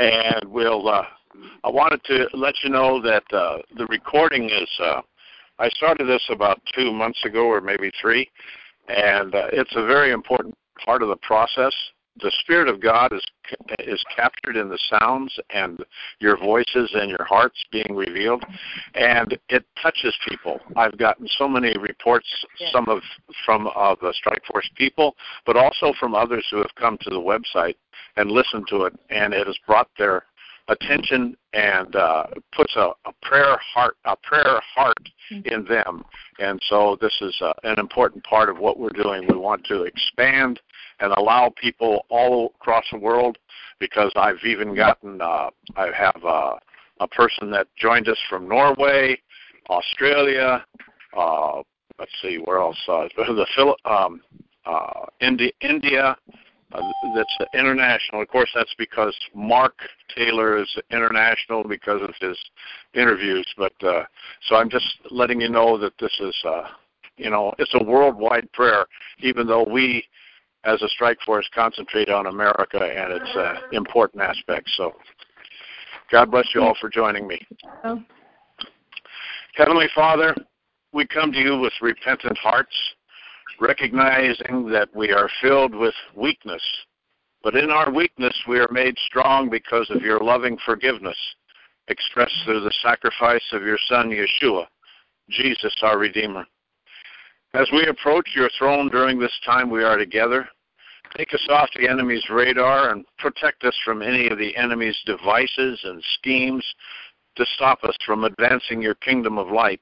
and 0.00 0.44
we'll. 0.46 0.88
Uh, 0.88 1.04
I 1.62 1.70
wanted 1.70 2.02
to 2.04 2.26
let 2.34 2.54
you 2.64 2.70
know 2.70 3.00
that 3.02 3.22
uh, 3.32 3.58
the 3.76 3.86
recording 3.86 4.46
is. 4.46 4.68
Uh, 4.82 5.02
I 5.58 5.68
started 5.70 6.08
this 6.08 6.22
about 6.30 6.60
two 6.74 6.90
months 6.90 7.22
ago, 7.24 7.44
or 7.44 7.60
maybe 7.60 7.92
three, 8.00 8.28
and 8.88 9.34
uh, 9.34 9.48
it's 9.52 9.74
a 9.76 9.86
very 9.86 10.10
important 10.10 10.56
part 10.82 11.02
of 11.02 11.10
the 11.10 11.16
process 11.16 11.74
the 12.20 12.32
spirit 12.40 12.68
of 12.68 12.80
God 12.80 13.12
is 13.12 13.22
is 13.80 14.02
captured 14.14 14.56
in 14.56 14.68
the 14.68 14.78
sounds 14.88 15.36
and 15.52 15.82
your 16.20 16.36
voices 16.36 16.90
and 16.94 17.10
your 17.10 17.24
hearts 17.24 17.64
being 17.72 17.94
revealed, 17.94 18.44
and 18.94 19.36
it 19.48 19.64
touches 19.82 20.14
people. 20.28 20.60
I've 20.76 20.96
gotten 20.98 21.26
so 21.36 21.48
many 21.48 21.76
reports, 21.78 22.26
some 22.72 22.88
of 22.88 23.00
from 23.44 23.68
uh, 23.74 23.96
the 24.00 24.12
Strike 24.18 24.44
Force 24.50 24.68
people, 24.76 25.16
but 25.46 25.56
also 25.56 25.92
from 25.98 26.14
others 26.14 26.46
who 26.50 26.58
have 26.58 26.74
come 26.76 26.98
to 27.02 27.10
the 27.10 27.16
website 27.16 27.74
and 28.16 28.30
listened 28.30 28.66
to 28.68 28.84
it, 28.84 28.98
and 29.10 29.32
it 29.32 29.46
has 29.46 29.58
brought 29.66 29.88
their 29.98 30.24
attention 30.70 31.36
and 31.52 31.94
uh, 31.96 32.26
puts 32.54 32.74
a, 32.76 32.90
a 33.04 33.12
prayer 33.22 33.58
heart 33.74 33.96
a 34.04 34.16
prayer 34.16 34.60
heart 34.74 35.10
mm-hmm. 35.30 35.52
in 35.52 35.64
them. 35.64 36.04
And 36.38 36.60
so 36.68 36.96
this 37.00 37.16
is 37.20 37.36
uh, 37.42 37.52
an 37.64 37.78
important 37.78 38.24
part 38.24 38.48
of 38.48 38.58
what 38.58 38.78
we're 38.78 38.90
doing. 38.90 39.26
We 39.28 39.36
want 39.36 39.64
to 39.66 39.82
expand 39.82 40.60
and 41.00 41.12
allow 41.12 41.52
people 41.60 42.06
all 42.08 42.52
across 42.60 42.84
the 42.92 42.98
world 42.98 43.38
because 43.78 44.12
I've 44.16 44.44
even 44.44 44.74
gotten 44.74 45.20
uh, 45.20 45.50
I 45.76 45.90
have 45.96 46.24
uh, 46.24 46.54
a 47.00 47.08
person 47.08 47.50
that 47.50 47.66
joined 47.76 48.08
us 48.08 48.18
from 48.28 48.48
Norway, 48.48 49.18
Australia. 49.68 50.64
Uh, 51.16 51.62
let's 51.98 52.12
see 52.22 52.38
where 52.44 52.58
else 52.58 52.78
uh, 52.88 53.08
the 53.16 53.46
Phil, 53.56 53.76
um, 53.84 54.20
uh, 54.66 55.06
India, 55.20 55.50
India. 55.60 56.16
Uh, 56.72 56.80
that's 57.14 57.36
international. 57.54 58.22
Of 58.22 58.28
course, 58.28 58.50
that's 58.54 58.74
because 58.78 59.16
Mark 59.34 59.74
Taylor 60.16 60.56
is 60.56 60.68
international 60.90 61.64
because 61.64 62.00
of 62.02 62.14
his 62.20 62.38
interviews. 62.94 63.46
But 63.56 63.72
uh, 63.82 64.04
so 64.46 64.56
I'm 64.56 64.70
just 64.70 64.86
letting 65.10 65.40
you 65.40 65.48
know 65.48 65.76
that 65.78 65.92
this 65.98 66.16
is, 66.20 66.36
uh, 66.44 66.68
you 67.16 67.30
know, 67.30 67.52
it's 67.58 67.74
a 67.74 67.84
worldwide 67.84 68.50
prayer. 68.52 68.86
Even 69.20 69.46
though 69.46 69.66
we 69.68 70.04
as 70.64 70.82
a 70.82 70.88
strike 70.88 71.18
force 71.24 71.48
concentrate 71.54 72.08
on 72.08 72.26
America 72.26 72.78
and 72.78 73.12
its 73.12 73.36
uh, 73.36 73.54
important 73.72 74.22
aspects. 74.22 74.72
So, 74.76 74.94
God 76.10 76.30
bless 76.30 76.48
you 76.54 76.62
all 76.62 76.76
for 76.80 76.90
joining 76.90 77.26
me. 77.26 77.40
Oh. 77.84 78.02
Heavenly 79.54 79.88
Father, 79.94 80.34
we 80.92 81.06
come 81.06 81.32
to 81.32 81.38
you 81.38 81.58
with 81.58 81.72
repentant 81.80 82.36
hearts, 82.38 82.74
recognizing 83.60 84.68
that 84.70 84.88
we 84.94 85.12
are 85.12 85.28
filled 85.42 85.74
with 85.74 85.94
weakness. 86.16 86.62
But 87.42 87.56
in 87.56 87.70
our 87.70 87.90
weakness, 87.90 88.34
we 88.48 88.58
are 88.58 88.70
made 88.70 88.96
strong 89.06 89.48
because 89.48 89.88
of 89.90 90.02
your 90.02 90.20
loving 90.20 90.58
forgiveness, 90.64 91.16
expressed 91.88 92.34
through 92.44 92.60
the 92.60 92.74
sacrifice 92.82 93.44
of 93.52 93.62
your 93.62 93.78
Son, 93.88 94.10
Yeshua, 94.10 94.66
Jesus, 95.28 95.74
our 95.82 95.98
Redeemer. 95.98 96.46
As 97.54 97.68
we 97.72 97.86
approach 97.86 98.28
your 98.34 98.50
throne 98.58 98.88
during 98.88 99.18
this 99.18 99.38
time 99.44 99.70
we 99.70 99.82
are 99.82 99.96
together, 99.96 100.48
take 101.16 101.34
us 101.34 101.44
off 101.48 101.68
the 101.74 101.88
enemy's 101.88 102.24
radar 102.30 102.90
and 102.90 103.04
protect 103.18 103.64
us 103.64 103.76
from 103.84 104.02
any 104.02 104.28
of 104.28 104.38
the 104.38 104.56
enemy's 104.56 104.98
devices 105.04 105.80
and 105.84 106.02
schemes 106.18 106.64
to 107.36 107.44
stop 107.56 107.82
us 107.84 107.96
from 108.04 108.24
advancing 108.24 108.80
your 108.80 108.94
kingdom 108.96 109.38
of 109.38 109.48
light. 109.48 109.80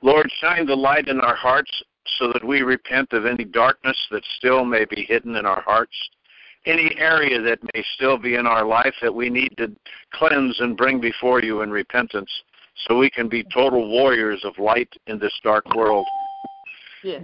Lord, 0.00 0.30
shine 0.40 0.66
the 0.66 0.74
light 0.74 1.08
in 1.08 1.20
our 1.20 1.36
hearts 1.36 1.70
so 2.18 2.32
that 2.32 2.44
we 2.44 2.62
repent 2.62 3.12
of 3.12 3.26
any 3.26 3.44
darkness 3.44 3.96
that 4.10 4.24
still 4.36 4.64
may 4.64 4.84
be 4.84 5.02
hidden 5.02 5.36
in 5.36 5.46
our 5.46 5.62
hearts, 5.62 5.96
any 6.66 6.94
area 6.98 7.40
that 7.40 7.62
may 7.74 7.84
still 7.94 8.18
be 8.18 8.34
in 8.34 8.46
our 8.46 8.64
life 8.64 8.94
that 9.02 9.14
we 9.14 9.28
need 9.28 9.54
to 9.56 9.74
cleanse 10.12 10.60
and 10.60 10.76
bring 10.76 11.00
before 11.00 11.42
you 11.42 11.62
in 11.62 11.70
repentance 11.70 12.30
so 12.86 12.98
we 12.98 13.10
can 13.10 13.28
be 13.28 13.44
total 13.52 13.88
warriors 13.88 14.44
of 14.44 14.58
light 14.58 14.88
in 15.06 15.18
this 15.18 15.38
dark 15.42 15.64
world. 15.74 16.06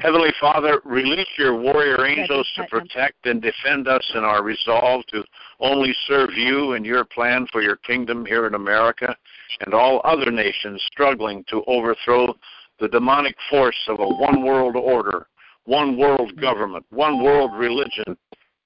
Heavenly 0.01 0.33
Father, 0.41 0.81
release 0.85 1.29
your 1.39 1.57
warrior 1.57 2.05
angels 2.05 2.49
to 2.57 2.67
protect 2.67 3.27
and 3.27 3.41
defend 3.41 3.87
us 3.87 4.05
in 4.15 4.25
our 4.25 4.43
resolve 4.43 5.07
to 5.07 5.23
only 5.61 5.95
serve 6.09 6.31
you 6.35 6.73
and 6.73 6.85
your 6.85 7.05
plan 7.05 7.47
for 7.53 7.63
your 7.63 7.77
kingdom 7.77 8.27
here 8.27 8.49
in 8.49 8.55
America 8.55 9.15
and 9.61 9.73
all 9.73 10.01
other 10.03 10.33
nations 10.33 10.83
struggling 10.91 11.45
to 11.49 11.63
overthrow 11.69 12.35
the 12.81 12.89
demonic 12.89 13.37
force 13.51 13.79
of 13.89 14.01
a 14.01 14.07
one 14.07 14.45
world 14.45 14.77
order, 14.77 15.27
one 15.65 15.97
world 15.97 16.33
mm. 16.35 16.41
government, 16.41 16.85
one 16.91 17.23
world 17.23 17.51
religion, 17.57 18.17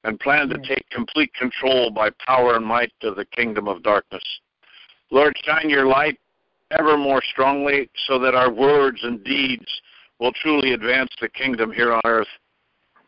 and 0.04 0.20
plan 0.20 0.48
to 0.48 0.58
mm. 0.58 0.64
take 0.66 0.88
complete 0.90 1.32
control 1.34 1.90
by 1.90 2.10
power 2.24 2.56
and 2.56 2.64
might 2.64 2.92
of 3.02 3.16
the 3.16 3.24
kingdom 3.26 3.68
of 3.68 3.82
darkness. 3.82 4.24
Lord, 5.10 5.36
shine 5.44 5.68
your 5.68 5.86
light 5.86 6.18
ever 6.70 6.96
more 6.96 7.22
strongly 7.32 7.90
so 8.06 8.18
that 8.18 8.34
our 8.34 8.50
words 8.50 8.98
and 9.02 9.22
deeds 9.24 9.66
will 10.18 10.32
truly 10.32 10.72
advance 10.72 11.10
the 11.20 11.28
kingdom 11.28 11.72
here 11.72 11.92
on 11.92 12.00
earth. 12.04 12.28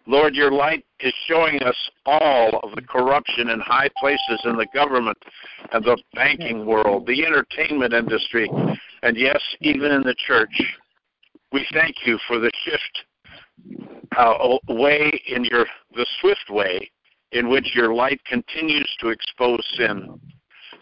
Lord, 0.06 0.34
your 0.34 0.52
light 0.52 0.84
is 1.00 1.14
showing 1.26 1.62
us 1.62 1.76
all 2.04 2.60
of 2.62 2.74
the 2.74 2.82
corruption 2.82 3.48
in 3.48 3.60
high 3.60 3.88
places 3.98 4.40
in 4.44 4.56
the 4.56 4.66
government 4.74 5.16
and 5.72 5.82
the 5.82 5.96
banking 6.12 6.66
world, 6.66 7.06
the 7.06 7.24
entertainment 7.24 7.94
industry, 7.94 8.50
and 9.02 9.16
yes, 9.16 9.40
even 9.60 9.92
in 9.92 10.02
the 10.02 10.14
church. 10.26 10.52
We 11.54 11.64
thank 11.72 12.04
you 12.04 12.18
for 12.26 12.40
the 12.40 12.50
shift 12.64 13.04
uh, 14.16 14.58
way 14.68 15.22
in 15.28 15.44
your 15.44 15.64
the 15.94 16.04
swift 16.20 16.50
way 16.50 16.90
in 17.30 17.48
which 17.48 17.76
your 17.76 17.94
light 17.94 18.20
continues 18.24 18.92
to 18.98 19.10
expose 19.10 19.64
sin. 19.76 20.20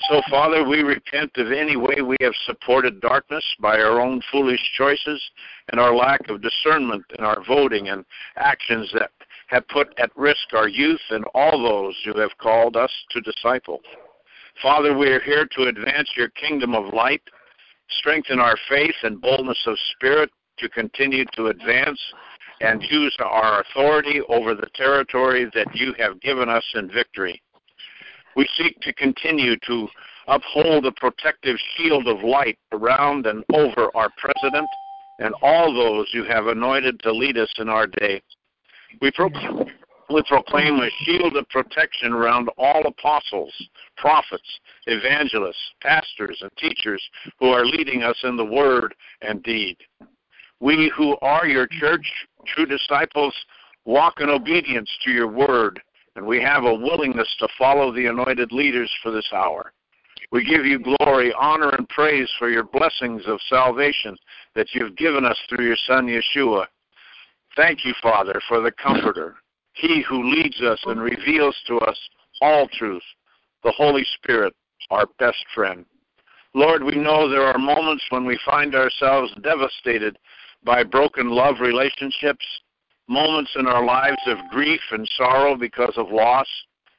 So, 0.09 0.23
Father, 0.31 0.67
we 0.67 0.83
repent 0.83 1.33
of 1.37 1.53
any 1.53 1.77
way 1.77 2.01
we 2.01 2.17
have 2.23 2.33
supported 2.47 3.03
darkness 3.03 3.45
by 3.61 3.81
our 3.81 4.01
own 4.01 4.23
foolish 4.33 4.63
choices 4.79 5.23
and 5.71 5.79
our 5.79 5.95
lack 5.95 6.31
of 6.31 6.41
discernment 6.41 7.05
in 7.19 7.23
our 7.23 7.45
voting 7.47 7.91
and 7.91 8.07
actions 8.37 8.91
that 8.95 9.11
have 9.49 9.69
put 9.69 9.93
at 9.99 10.11
risk 10.17 10.55
our 10.55 10.69
youth 10.69 11.03
and 11.11 11.27
all 11.35 11.63
those 11.63 11.95
you 12.07 12.15
have 12.15 12.39
called 12.39 12.79
us 12.79 12.93
to 13.11 13.21
disciple. 13.21 13.81
Father, 14.63 14.97
we 14.97 15.11
are 15.11 15.21
here 15.21 15.47
to 15.55 15.65
advance 15.65 16.11
your 16.17 16.31
kingdom 16.31 16.75
of 16.75 16.95
light, 16.95 17.23
strengthen 17.99 18.41
our 18.41 18.57
faith 18.71 18.97
and 19.03 19.21
boldness 19.21 19.63
of 19.67 19.77
spirit 19.95 20.31
to 20.59 20.69
continue 20.69 21.25
to 21.35 21.47
advance 21.47 22.01
and 22.61 22.83
use 22.83 23.17
our 23.21 23.61
authority 23.63 24.21
over 24.29 24.55
the 24.55 24.69
territory 24.75 25.51
that 25.55 25.75
you 25.75 25.95
have 25.99 26.21
given 26.21 26.49
us 26.49 26.65
in 26.75 26.91
victory. 26.91 27.43
We 28.37 28.49
seek 28.57 28.81
to 28.81 28.93
continue 28.95 29.57
to 29.67 29.89
uphold 30.29 30.87
a 30.87 30.93
protective 30.93 31.57
shield 31.77 32.07
of 32.07 32.23
light 32.23 32.59
around 32.73 33.27
and 33.27 33.45
over 33.53 33.91
our 33.95 34.11
president 34.17 34.69
and 35.19 35.35
all 35.43 35.75
those 35.75 36.09
you 36.13 36.25
have 36.25 36.47
anointed 36.47 37.01
to 37.01 37.13
lead 37.13 37.37
us 37.37 37.53
in 37.59 37.69
our 37.69 37.87
day. 37.87 38.23
We 39.01 39.11
proclaim, 39.11 39.65
we 40.11 40.23
proclaim 40.29 40.77
a 40.77 40.91
shield 41.05 41.37
of 41.37 41.49
protection 41.49 42.13
around 42.13 42.49
all 42.59 42.83
apostles, 42.87 43.53
prophets, 43.97 44.61
evangelists, 44.87 45.73
pastors, 45.81 46.39
and 46.43 46.51
teachers 46.57 47.03
who 47.39 47.49
are 47.49 47.65
leading 47.65 48.03
us 48.03 48.19
in 48.25 48.37
the 48.37 48.45
word 48.45 48.95
and 49.23 49.43
deed. 49.43 49.77
We 50.63 50.93
who 50.97 51.17
are 51.23 51.45
your 51.45 51.67
church, 51.67 52.07
true 52.47 52.67
disciples, 52.67 53.35
walk 53.85 54.21
in 54.21 54.29
obedience 54.29 54.89
to 55.05 55.11
your 55.11 55.27
word 55.27 55.83
and 56.15 56.25
we 56.25 56.41
have 56.41 56.63
a 56.63 56.75
willingness 56.75 57.29
to 57.41 57.49
follow 57.59 57.93
the 57.93 58.07
anointed 58.07 58.53
leaders 58.53 58.91
for 59.03 59.11
this 59.11 59.29
hour. 59.33 59.73
We 60.31 60.45
give 60.45 60.65
you 60.65 60.79
glory, 60.79 61.35
honor, 61.37 61.71
and 61.71 61.89
praise 61.89 62.31
for 62.39 62.49
your 62.49 62.63
blessings 62.63 63.23
of 63.27 63.41
salvation 63.49 64.17
that 64.55 64.69
you've 64.73 64.97
given 64.97 65.25
us 65.25 65.39
through 65.49 65.67
your 65.67 65.77
Son, 65.87 66.07
Yeshua. 66.07 66.67
Thank 67.57 67.85
you, 67.85 67.93
Father, 68.01 68.41
for 68.47 68.61
the 68.61 68.73
Comforter, 68.73 69.35
He 69.73 70.05
who 70.09 70.31
leads 70.31 70.61
us 70.61 70.81
and 70.87 71.03
reveals 71.03 71.57
to 71.67 71.79
us 71.81 71.99
all 72.41 72.69
truth, 72.69 73.03
the 73.65 73.73
Holy 73.73 74.05
Spirit, 74.15 74.55
our 74.91 75.07
best 75.19 75.45
friend. 75.55 75.85
Lord, 76.55 76.85
we 76.85 76.97
know 76.97 77.29
there 77.29 77.47
are 77.47 77.59
moments 77.59 78.05
when 78.11 78.25
we 78.25 78.39
find 78.45 78.75
ourselves 78.75 79.33
devastated 79.43 80.19
by 80.65 80.83
broken 80.83 81.31
love 81.31 81.57
relationships, 81.61 82.45
moments 83.09 83.51
in 83.57 83.67
our 83.67 83.85
lives 83.85 84.23
of 84.27 84.39
grief 84.51 84.81
and 84.91 85.09
sorrow 85.17 85.57
because 85.57 85.95
of 85.97 86.11
loss 86.11 86.47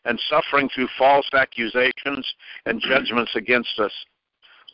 and 0.05 0.19
suffering 0.29 0.69
through 0.69 0.89
false 0.97 1.27
accusations 1.33 2.27
and 2.65 2.81
judgments 2.81 3.31
against 3.35 3.79
us. 3.79 3.93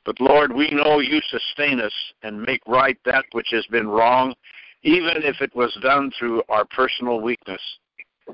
But 0.05 0.19
Lord, 0.19 0.53
we 0.53 0.71
know 0.71 0.99
you 0.99 1.21
sustain 1.29 1.79
us 1.79 1.93
and 2.23 2.41
make 2.41 2.61
right 2.65 2.97
that 3.05 3.25
which 3.33 3.49
has 3.51 3.65
been 3.67 3.87
wrong, 3.87 4.33
even 4.81 5.23
if 5.23 5.41
it 5.41 5.55
was 5.55 5.77
done 5.81 6.11
through 6.17 6.41
our 6.49 6.65
personal 6.65 7.21
weakness. 7.21 7.61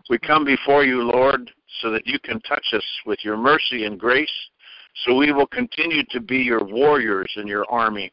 We 0.09 0.17
come 0.19 0.45
before 0.45 0.85
you, 0.85 1.03
Lord, 1.03 1.51
so 1.81 1.89
that 1.91 2.05
you 2.05 2.19
can 2.19 2.39
touch 2.41 2.65
us 2.73 2.85
with 3.05 3.19
your 3.23 3.37
mercy 3.37 3.85
and 3.85 3.99
grace, 3.99 4.29
so 5.03 5.15
we 5.15 5.31
will 5.31 5.47
continue 5.47 6.03
to 6.11 6.19
be 6.19 6.37
your 6.37 6.63
warriors 6.63 7.31
in 7.35 7.47
your 7.47 7.65
army. 7.69 8.11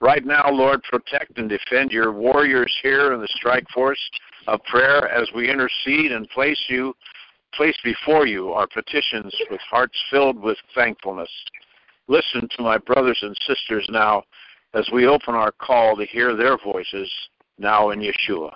Right 0.00 0.24
now, 0.24 0.48
Lord, 0.50 0.82
protect 0.84 1.38
and 1.38 1.48
defend 1.48 1.90
your 1.90 2.12
warriors 2.12 2.72
here 2.82 3.12
in 3.12 3.20
the 3.20 3.28
strike 3.34 3.68
force 3.74 3.98
of 4.46 4.62
prayer 4.64 5.08
as 5.08 5.28
we 5.34 5.50
intercede 5.50 6.12
and 6.12 6.28
place 6.30 6.62
you 6.68 6.94
place 7.54 7.76
before 7.82 8.26
you 8.26 8.52
our 8.52 8.66
petitions 8.66 9.34
with 9.50 9.60
hearts 9.70 9.98
filled 10.10 10.40
with 10.40 10.58
thankfulness. 10.74 11.30
Listen 12.06 12.48
to 12.56 12.62
my 12.62 12.78
brothers 12.78 13.18
and 13.22 13.36
sisters 13.46 13.86
now 13.90 14.22
as 14.74 14.88
we 14.92 15.06
open 15.06 15.34
our 15.34 15.52
call 15.52 15.96
to 15.96 16.06
hear 16.06 16.36
their 16.36 16.56
voices 16.58 17.10
now 17.58 17.90
in 17.90 18.00
Yeshua. 18.00 18.52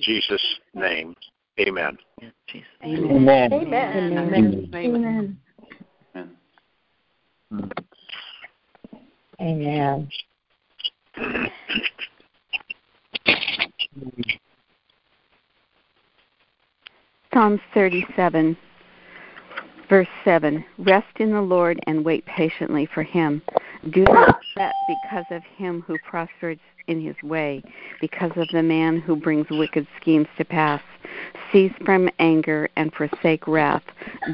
Jesus' 0.00 0.42
name. 0.74 1.14
Amen. 1.60 1.96
Amen. 2.82 3.52
Amen. 3.52 4.68
Amen. 4.74 5.38
Amen. 7.54 7.86
Amen. 9.40 10.08
Psalms 17.32 17.60
37, 17.72 18.56
verse 19.88 20.06
7 20.24 20.64
Rest 20.78 21.06
in 21.16 21.32
the 21.32 21.40
Lord 21.40 21.80
and 21.86 22.04
wait 22.04 22.24
patiently 22.26 22.86
for 22.86 23.02
him. 23.02 23.42
Do 23.90 24.04
not 24.04 24.40
fret 24.54 24.72
because 24.86 25.24
of 25.30 25.42
him 25.56 25.82
who 25.86 25.98
prospers 26.08 26.58
in 26.86 27.00
his 27.00 27.16
way, 27.22 27.62
because 28.00 28.30
of 28.36 28.48
the 28.52 28.62
man 28.62 29.00
who 29.00 29.16
brings 29.16 29.46
wicked 29.50 29.86
schemes 30.00 30.28
to 30.38 30.44
pass. 30.44 30.82
Cease 31.50 31.72
from 31.84 32.08
anger 32.18 32.68
and 32.76 32.92
forsake 32.94 33.46
wrath. 33.46 33.82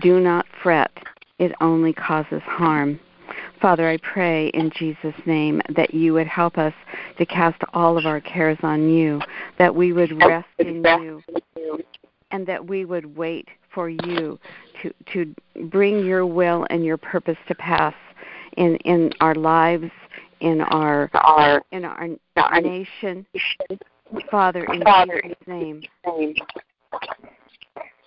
Do 0.01 0.21
not 0.21 0.47
fret, 0.63 0.91
it 1.39 1.53
only 1.61 1.93
causes 1.93 2.43
harm. 2.45 3.01
Father, 3.61 3.89
I 3.89 3.99
pray 3.99 4.49
in 4.49 4.71
Jesus' 4.71 5.15
name 5.27 5.61
that 5.75 5.93
you 5.93 6.15
would 6.15 6.27
help 6.27 6.57
us 6.57 6.73
to 7.19 7.27
cast 7.27 7.61
all 7.75 7.99
of 7.99 8.07
our 8.07 8.21
cares 8.21 8.59
on 8.63 8.89
you, 8.89 9.21
that 9.59 9.75
we 9.75 9.93
would 9.93 10.13
rest 10.23 10.49
in 10.59 10.83
you, 10.83 11.23
and 12.31 12.47
that 12.47 12.67
we 12.67 12.87
would 12.87 13.17
wait 13.17 13.49
for 13.75 13.89
you 13.91 14.39
to 14.83 14.93
to 15.13 15.35
bring 15.67 16.05
your 16.05 16.25
will 16.25 16.67
and 16.71 16.85
your 16.85 16.97
purpose 16.97 17.37
to 17.49 17.55
pass 17.55 17.95
in 18.57 18.77
in 18.77 19.13
our 19.21 19.35
lives, 19.35 19.91
in 20.41 20.63
our, 20.63 21.11
our 21.15 21.63
in 21.71 21.85
our, 21.85 22.09
our 22.37 22.61
nation. 22.61 23.27
Father, 24.31 24.65
in 24.65 24.83
Father, 24.83 25.21
Jesus' 25.23 25.37
name, 25.47 25.83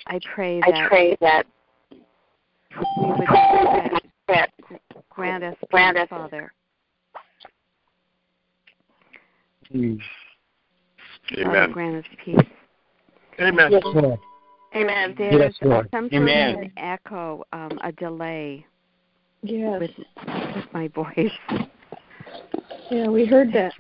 I 0.08 0.20
pray 0.34 0.60
that, 0.62 0.74
I 0.74 0.88
pray 0.90 1.18
that 1.22 1.46
we 2.98 3.12
would 3.12 4.02
that, 4.28 4.52
grant 5.16 5.44
us, 5.44 5.56
grant 5.72 5.98
us, 5.98 6.10
Father. 6.10 6.52
Amen. 9.74 10.00
Father, 11.44 11.68
grant 11.74 11.96
us 11.98 12.12
peace. 12.24 12.38
Amen. 13.40 13.72
Yes, 13.72 13.82
Lord. 13.86 14.20
Amen. 14.76 15.16
There's 15.18 15.34
Yes, 15.36 15.54
Lord. 15.62 15.88
some 15.92 16.10
sort 16.10 16.14
Amen. 16.22 16.56
of 16.56 16.62
an 16.62 16.72
echo, 16.78 17.44
um, 17.54 17.80
a 17.84 17.92
delay 17.94 18.66
Yes. 19.42 19.80
with, 19.80 19.92
with 20.56 20.66
my 20.74 20.88
voice. 20.90 21.32
Yeah, 22.90 23.08
we 23.08 23.26
heard 23.26 23.52
that. 23.54 23.74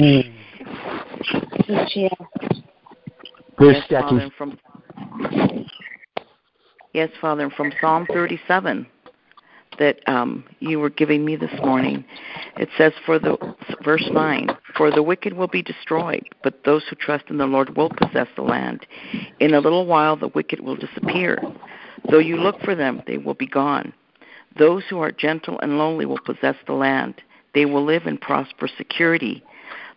Mm. 0.00 0.34
Yeah. 1.94 2.08
Verse 3.58 3.76
Yes, 3.76 4.02
Father, 4.02 4.18
Jackie. 4.18 4.22
and 4.22 4.32
from 4.34 4.58
yes, 6.94 7.10
Father, 7.20 7.50
from 7.50 7.72
Psalm 7.80 8.06
37 8.10 8.86
that 9.78 9.98
um, 10.08 10.44
you 10.60 10.78
were 10.78 10.88
giving 10.88 11.24
me 11.24 11.34
this 11.34 11.52
morning, 11.60 12.04
it 12.56 12.68
says, 12.78 12.92
"For 13.04 13.18
the 13.18 13.36
verse 13.82 14.08
nine, 14.12 14.48
for 14.76 14.90
the 14.90 15.02
wicked 15.02 15.32
will 15.32 15.48
be 15.48 15.62
destroyed, 15.62 16.24
but 16.44 16.62
those 16.64 16.84
who 16.88 16.96
trust 16.96 17.24
in 17.28 17.38
the 17.38 17.46
Lord 17.46 17.76
will 17.76 17.90
possess 17.90 18.28
the 18.36 18.42
land. 18.42 18.86
In 19.40 19.52
a 19.52 19.60
little 19.60 19.84
while, 19.84 20.16
the 20.16 20.28
wicked 20.28 20.60
will 20.60 20.76
disappear. 20.76 21.42
Though 22.08 22.20
you 22.20 22.36
look 22.36 22.60
for 22.60 22.76
them, 22.76 23.02
they 23.06 23.18
will 23.18 23.34
be 23.34 23.48
gone. 23.48 23.92
Those 24.56 24.84
who 24.88 25.00
are 25.00 25.10
gentle 25.10 25.58
and 25.58 25.76
lowly 25.76 26.06
will 26.06 26.20
possess 26.24 26.56
the 26.66 26.74
land. 26.74 27.20
They 27.52 27.64
will 27.66 27.84
live 27.84 28.06
in 28.06 28.16
prosperous 28.18 28.72
security." 28.78 29.42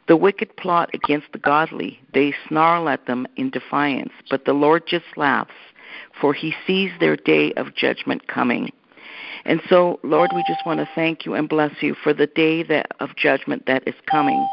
The 0.08 0.16
wicked 0.16 0.56
plot 0.56 0.90
against 0.94 1.34
the 1.34 1.38
godly. 1.38 2.00
They 2.14 2.34
snarl 2.48 2.88
at 2.88 3.06
them 3.08 3.28
in 3.36 3.50
defiance, 3.50 4.14
but 4.30 4.46
the 4.46 4.54
Lord 4.54 4.88
just 4.88 5.18
laughs, 5.18 5.52
for 6.20 6.34
he 6.34 6.54
sees 6.66 6.92
their 7.00 7.16
day 7.16 7.54
of 7.54 7.76
judgment 7.76 8.28
coming. 8.28 8.72
And 9.46 9.62
so, 9.70 10.00
Lord, 10.04 10.32
we 10.36 10.44
just 10.48 10.66
want 10.66 10.80
to 10.80 10.90
thank 10.94 11.26
you 11.26 11.34
and 11.34 11.48
bless 11.48 11.72
you 11.82 11.96
for 12.04 12.14
the 12.14 12.28
day 12.28 12.64
that, 12.64 12.92
of 13.00 13.16
judgment 13.16 13.66
that 13.68 13.88
is 13.88 13.96
coming. 14.06 14.46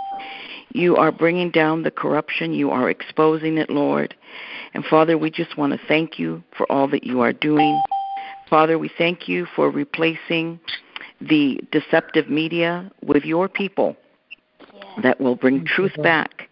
You 0.73 0.96
are 0.96 1.12
bringing 1.12 1.50
down 1.50 1.82
the 1.82 1.91
corruption, 1.91 2.52
you 2.52 2.70
are 2.70 2.91
exposing 2.91 3.58
it, 3.58 3.70
Lord. 3.70 4.14
And 4.73 4.85
Father, 4.85 5.19
we 5.19 5.31
just 5.31 5.56
want 5.56 5.73
to 5.73 5.87
thank 5.87 6.19
you 6.19 6.43
for 6.56 6.70
all 6.70 6.88
that 6.88 7.05
you 7.05 7.20
are 7.20 7.32
doing. 7.32 7.81
Father, 8.49 8.79
we 8.79 8.90
thank 8.99 9.29
you 9.29 9.47
for 9.56 9.70
replacing 9.70 10.61
the 11.20 11.61
deceptive 11.73 12.29
media 12.29 12.90
with 13.02 13.25
your 13.25 13.49
people 13.49 13.97
that 15.02 15.20
will 15.20 15.37
bring 15.37 15.64
truth 15.64 15.94
back 16.02 16.49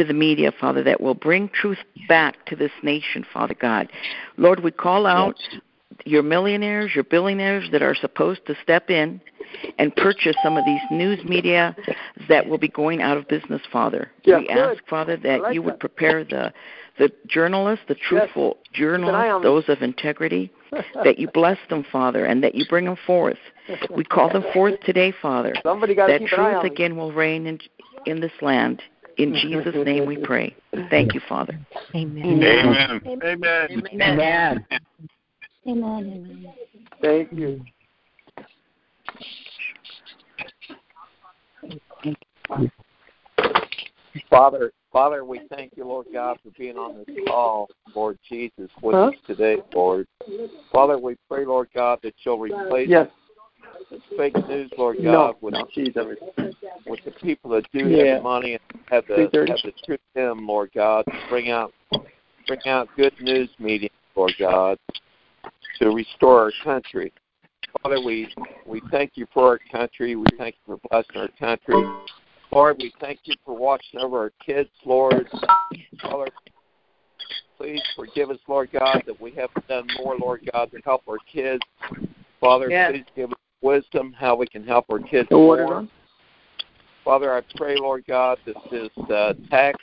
to 0.00 0.04
the 0.06 0.14
media, 0.14 0.50
Father, 0.58 0.82
that 0.82 0.98
will 0.98 1.14
bring 1.14 1.50
truth 1.50 1.78
back 2.08 2.46
to 2.46 2.56
this 2.56 2.70
nation, 2.82 3.24
Father 3.34 3.54
God. 3.54 3.92
Lord, 4.38 4.60
we 4.60 4.70
call 4.70 5.06
out 5.06 5.36
your 6.06 6.22
millionaires, 6.22 6.92
your 6.94 7.04
billionaires 7.04 7.68
that 7.70 7.82
are 7.82 7.94
supposed 7.94 8.46
to 8.46 8.54
step 8.62 8.88
in 8.88 9.20
and 9.78 9.94
purchase 9.96 10.34
some 10.42 10.56
of 10.56 10.64
these 10.64 10.80
news 10.90 11.22
media 11.24 11.76
that 12.30 12.48
will 12.48 12.56
be 12.56 12.68
going 12.68 13.02
out 13.02 13.18
of 13.18 13.28
business, 13.28 13.60
Father. 13.70 14.10
Yeah, 14.24 14.38
we 14.38 14.46
good. 14.46 14.56
ask, 14.56 14.82
Father, 14.88 15.18
that 15.18 15.42
like 15.42 15.54
you 15.54 15.60
would 15.60 15.74
that. 15.74 15.80
prepare 15.80 16.24
the 16.24 16.50
the 16.98 17.10
journalists, 17.26 17.84
the 17.88 17.94
truthful 17.94 18.58
on 18.58 18.74
journalists, 18.74 19.42
those 19.42 19.64
of 19.68 19.80
integrity, 19.80 20.50
that 21.02 21.18
you 21.18 21.28
bless 21.32 21.56
them, 21.70 21.84
Father, 21.90 22.26
and 22.26 22.42
that 22.42 22.54
you 22.54 22.66
bring 22.68 22.84
them 22.84 22.96
forth. 23.06 23.38
We 23.94 24.04
call 24.04 24.30
them 24.30 24.44
forth 24.52 24.80
today, 24.80 25.12
Father. 25.22 25.54
Somebody 25.62 25.94
got 25.94 26.08
to 26.08 26.12
That 26.12 26.20
keep 26.20 26.32
an 26.32 26.40
eye 26.40 26.60
truth 26.60 26.72
again 26.72 26.96
will 26.96 27.12
reign 27.12 27.46
in 27.46 27.58
in 28.06 28.20
this 28.20 28.32
land. 28.40 28.82
In 29.18 29.34
Jesus' 29.34 29.74
name 29.84 30.06
we 30.06 30.16
pray. 30.16 30.54
Thank 30.88 31.14
you, 31.14 31.20
Father. 31.28 31.58
Amen. 31.94 32.24
Amen. 32.24 33.00
Amen. 33.22 33.88
Amen. 33.98 34.66
Amen. 35.66 36.54
Thank 37.02 37.32
you. 37.32 37.64
Father, 44.28 44.72
Father, 44.92 45.24
we 45.24 45.40
thank 45.54 45.72
you, 45.76 45.84
Lord 45.84 46.06
God, 46.12 46.38
for 46.42 46.50
being 46.58 46.76
on 46.76 46.98
this 46.98 47.16
call, 47.28 47.68
Lord 47.94 48.18
Jesus, 48.28 48.70
with 48.82 48.94
Huh? 48.94 49.06
us 49.08 49.14
today, 49.26 49.58
Lord. 49.72 50.06
Father, 50.72 50.98
we 50.98 51.16
pray, 51.28 51.44
Lord 51.44 51.68
God, 51.74 52.00
that 52.02 52.14
you'll 52.24 52.38
replace 52.38 52.88
Yes. 52.88 53.08
This 53.90 54.00
fake 54.16 54.48
news, 54.48 54.70
Lord 54.76 54.96
God, 54.96 55.04
No. 55.04 55.36
with, 55.40 55.54
No. 55.54 55.66
Jesus. 55.72 56.18
with 56.86 57.04
the 57.04 57.10
people 57.22 57.50
that 57.50 57.70
do 57.72 57.88
Yeah. 57.88 58.14
have 58.14 58.18
the 58.18 58.22
money 58.22 58.52
and 58.54 58.62
have 58.90 59.06
the 59.06 59.22
have 59.22 59.62
the 59.62 59.72
truth 59.84 60.00
in 60.14 60.22
them, 60.24 60.46
Lord 60.46 60.72
God, 60.72 61.04
bring 61.28 61.50
out 61.50 61.72
bring 62.46 62.60
out 62.66 62.88
good 62.96 63.18
news 63.20 63.48
media, 63.58 63.90
Lord 64.16 64.34
God, 64.38 64.78
to 65.76 65.90
restore 65.90 66.40
our 66.40 66.52
country. 66.62 67.12
Father, 67.82 68.00
we 68.00 68.34
we 68.66 68.80
thank 68.90 69.16
you 69.16 69.26
for 69.32 69.46
our 69.46 69.58
country. 69.70 70.16
We 70.16 70.26
thank 70.36 70.56
you 70.56 70.76
for 70.76 70.88
blessing 70.88 71.16
our 71.16 71.28
country. 71.38 71.88
Lord, 72.52 72.78
we 72.78 72.92
thank 73.00 73.20
you 73.24 73.34
for 73.44 73.56
watching 73.56 74.00
over 74.00 74.18
our 74.18 74.32
kids, 74.44 74.70
Lord. 74.84 75.28
Father, 76.02 76.28
please 77.56 77.82
forgive 77.94 78.30
us, 78.30 78.38
Lord 78.48 78.70
God, 78.72 79.02
that 79.06 79.20
we 79.20 79.30
haven't 79.32 79.66
done 79.68 79.86
more, 79.98 80.16
Lord 80.16 80.48
God, 80.52 80.70
to 80.72 80.80
help 80.84 81.02
our 81.08 81.18
kids. 81.32 81.62
Father, 82.40 82.70
Yes. 82.70 82.92
please 82.92 83.04
give 83.14 83.30
us 83.30 83.38
wisdom 83.62 84.12
how 84.18 84.34
we 84.34 84.46
can 84.46 84.64
help 84.66 84.86
our 84.90 84.98
kids 84.98 85.28
more. 85.30 85.86
Father, 87.04 87.34
I 87.34 87.42
pray, 87.56 87.76
Lord 87.76 88.04
God, 88.06 88.38
that 88.46 88.56
this 88.70 88.90
uh, 89.10 89.34
tax 89.50 89.78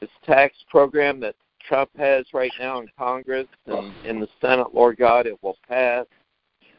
this 0.00 0.10
tax 0.24 0.54
program 0.70 1.20
that 1.20 1.34
Trump 1.66 1.90
has 1.96 2.26
right 2.34 2.50
now 2.58 2.80
in 2.80 2.88
Congress 2.98 3.46
and 3.66 3.92
in 4.04 4.20
the 4.20 4.28
Senate, 4.40 4.74
Lord 4.74 4.96
God, 4.96 5.26
it 5.26 5.40
will 5.42 5.56
pass. 5.68 6.06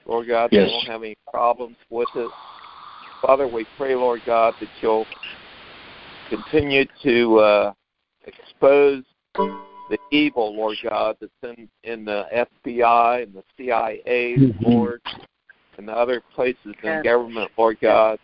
Lord 0.06 0.28
God, 0.28 0.50
Yes. 0.52 0.68
they 0.68 0.74
won't 0.74 0.88
have 0.88 1.04
any 1.04 1.16
problems 1.32 1.78
with 1.90 2.10
it. 2.16 2.30
Father, 3.22 3.48
we 3.48 3.66
pray, 3.78 3.96
Lord 3.96 4.22
God, 4.26 4.54
that 4.60 4.70
you'll 4.82 5.08
continue 6.30 6.86
to 7.04 7.40
uh, 7.40 7.74
expose 8.26 9.04
the 9.36 9.98
evil, 10.12 10.56
Lord 10.56 10.78
God, 10.84 11.16
that's 11.22 11.58
in, 11.58 11.70
in 11.84 12.04
the 12.04 12.26
FBI 12.34 13.24
and 13.24 13.34
the 13.34 13.44
CIA, 13.58 14.36
Mhm. 14.38 14.62
Lord, 14.62 15.02
and 15.84 15.98
other 15.98 16.22
places 16.34 16.76
in 16.84 16.90
Yes. 16.90 17.04
government, 17.04 17.52
Lord 17.58 17.80
God. 17.82 18.20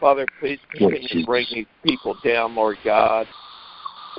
Father, 0.00 0.26
please 0.40 0.58
continue 0.72 1.08
to 1.08 1.24
bring 1.24 1.46
these 1.50 1.66
people 1.82 2.14
down, 2.22 2.54
Lord 2.54 2.78
God. 2.84 3.28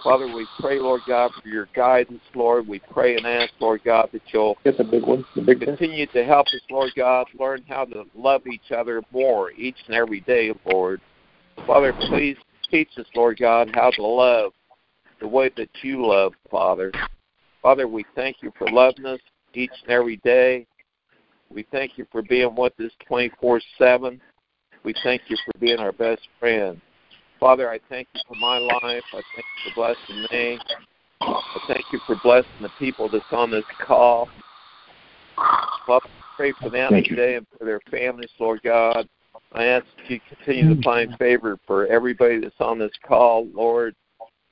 Father, 0.04 0.28
we 0.28 0.48
pray, 0.60 0.80
Lord 0.80 1.04
God, 1.06 1.34
for 1.42 1.50
your 1.50 1.68
guidance, 1.74 2.24
Lord. 2.34 2.68
We 2.68 2.80
pray 2.80 3.18
and 3.18 3.26
ask, 3.28 3.54
Lord 3.60 3.84
God, 3.84 4.10
that 4.14 4.22
you'll 4.32 4.58
Get 4.64 4.78
the 4.78 4.84
big 4.84 5.04
one. 5.06 5.26
The 5.36 5.42
big 5.42 5.58
one. 5.60 5.78
continue 5.78 6.08
to 6.08 6.24
help 6.24 6.48
us, 6.48 6.62
Lord 6.70 6.94
God, 6.96 7.28
learn 7.38 7.64
how 7.68 7.86
to 7.86 8.06
love 8.16 8.48
each 8.48 8.72
other 8.72 9.02
more 9.12 9.52
each 9.52 9.78
and 9.88 9.96
every 9.96 10.22
day, 10.22 10.54
Lord. 10.66 11.02
Father, 11.66 11.94
please 12.08 12.38
teach 12.72 12.90
us, 12.98 13.06
Lord 13.16 13.38
God, 13.38 13.70
how 13.74 13.92
to 13.92 14.02
love 14.04 14.54
the 15.20 15.28
way 15.28 15.50
that 15.58 15.70
you 15.82 16.06
love, 16.06 16.34
Father. 16.50 16.92
Father, 17.62 17.88
we 17.88 18.06
thank 18.16 18.38
you 18.42 18.54
for 18.58 18.70
loving 18.70 19.06
us 19.06 19.20
each 19.54 19.72
and 19.84 19.92
every 19.92 20.18
day. 20.18 20.66
We 21.54 21.66
thank 21.72 21.98
you 21.98 22.06
for 22.12 22.22
being 22.22 22.56
with 22.56 22.80
us 22.80 22.92
24 23.08 23.62
7. 23.78 24.22
We 24.84 24.94
thank 25.04 25.24
you 25.28 25.38
for 25.46 25.58
being 25.60 25.80
our 25.80 25.92
best 25.92 26.28
friend. 26.40 26.80
Father, 27.40 27.70
I 27.70 27.80
thank 27.90 28.08
you 28.14 28.22
for 28.28 28.36
my 28.36 28.58
life. 28.58 29.04
I 29.14 29.22
thank 29.36 29.46
you 29.66 29.72
for 29.72 29.76
blessing 29.76 30.28
me. 30.32 30.60
I 31.22 31.60
thank 31.68 31.86
you 31.92 32.00
for 32.06 32.16
blessing 32.24 32.50
the 32.62 32.72
people 32.80 33.10
that's 33.10 33.26
on 33.32 33.52
this 33.52 33.66
call. 33.86 34.30
Father, 35.86 36.10
pray 36.36 36.54
for 36.62 36.70
them 36.70 36.92
Thank 36.92 37.08
today 37.08 37.36
and 37.36 37.46
for 37.58 37.66
their 37.66 37.82
families, 37.92 38.30
Lord 38.40 38.62
God. 38.64 39.08
I 39.54 39.66
ask 39.66 39.86
that 39.98 40.10
you 40.10 40.20
continue 40.28 40.76
to 40.76 40.80
mm. 40.80 40.84
find 40.84 41.16
favor 41.18 41.58
for 41.66 41.88
everybody 41.88 42.40
that's 42.40 42.56
on 42.60 42.80
this 42.80 42.92
call, 43.06 43.48
Lord. 43.54 43.96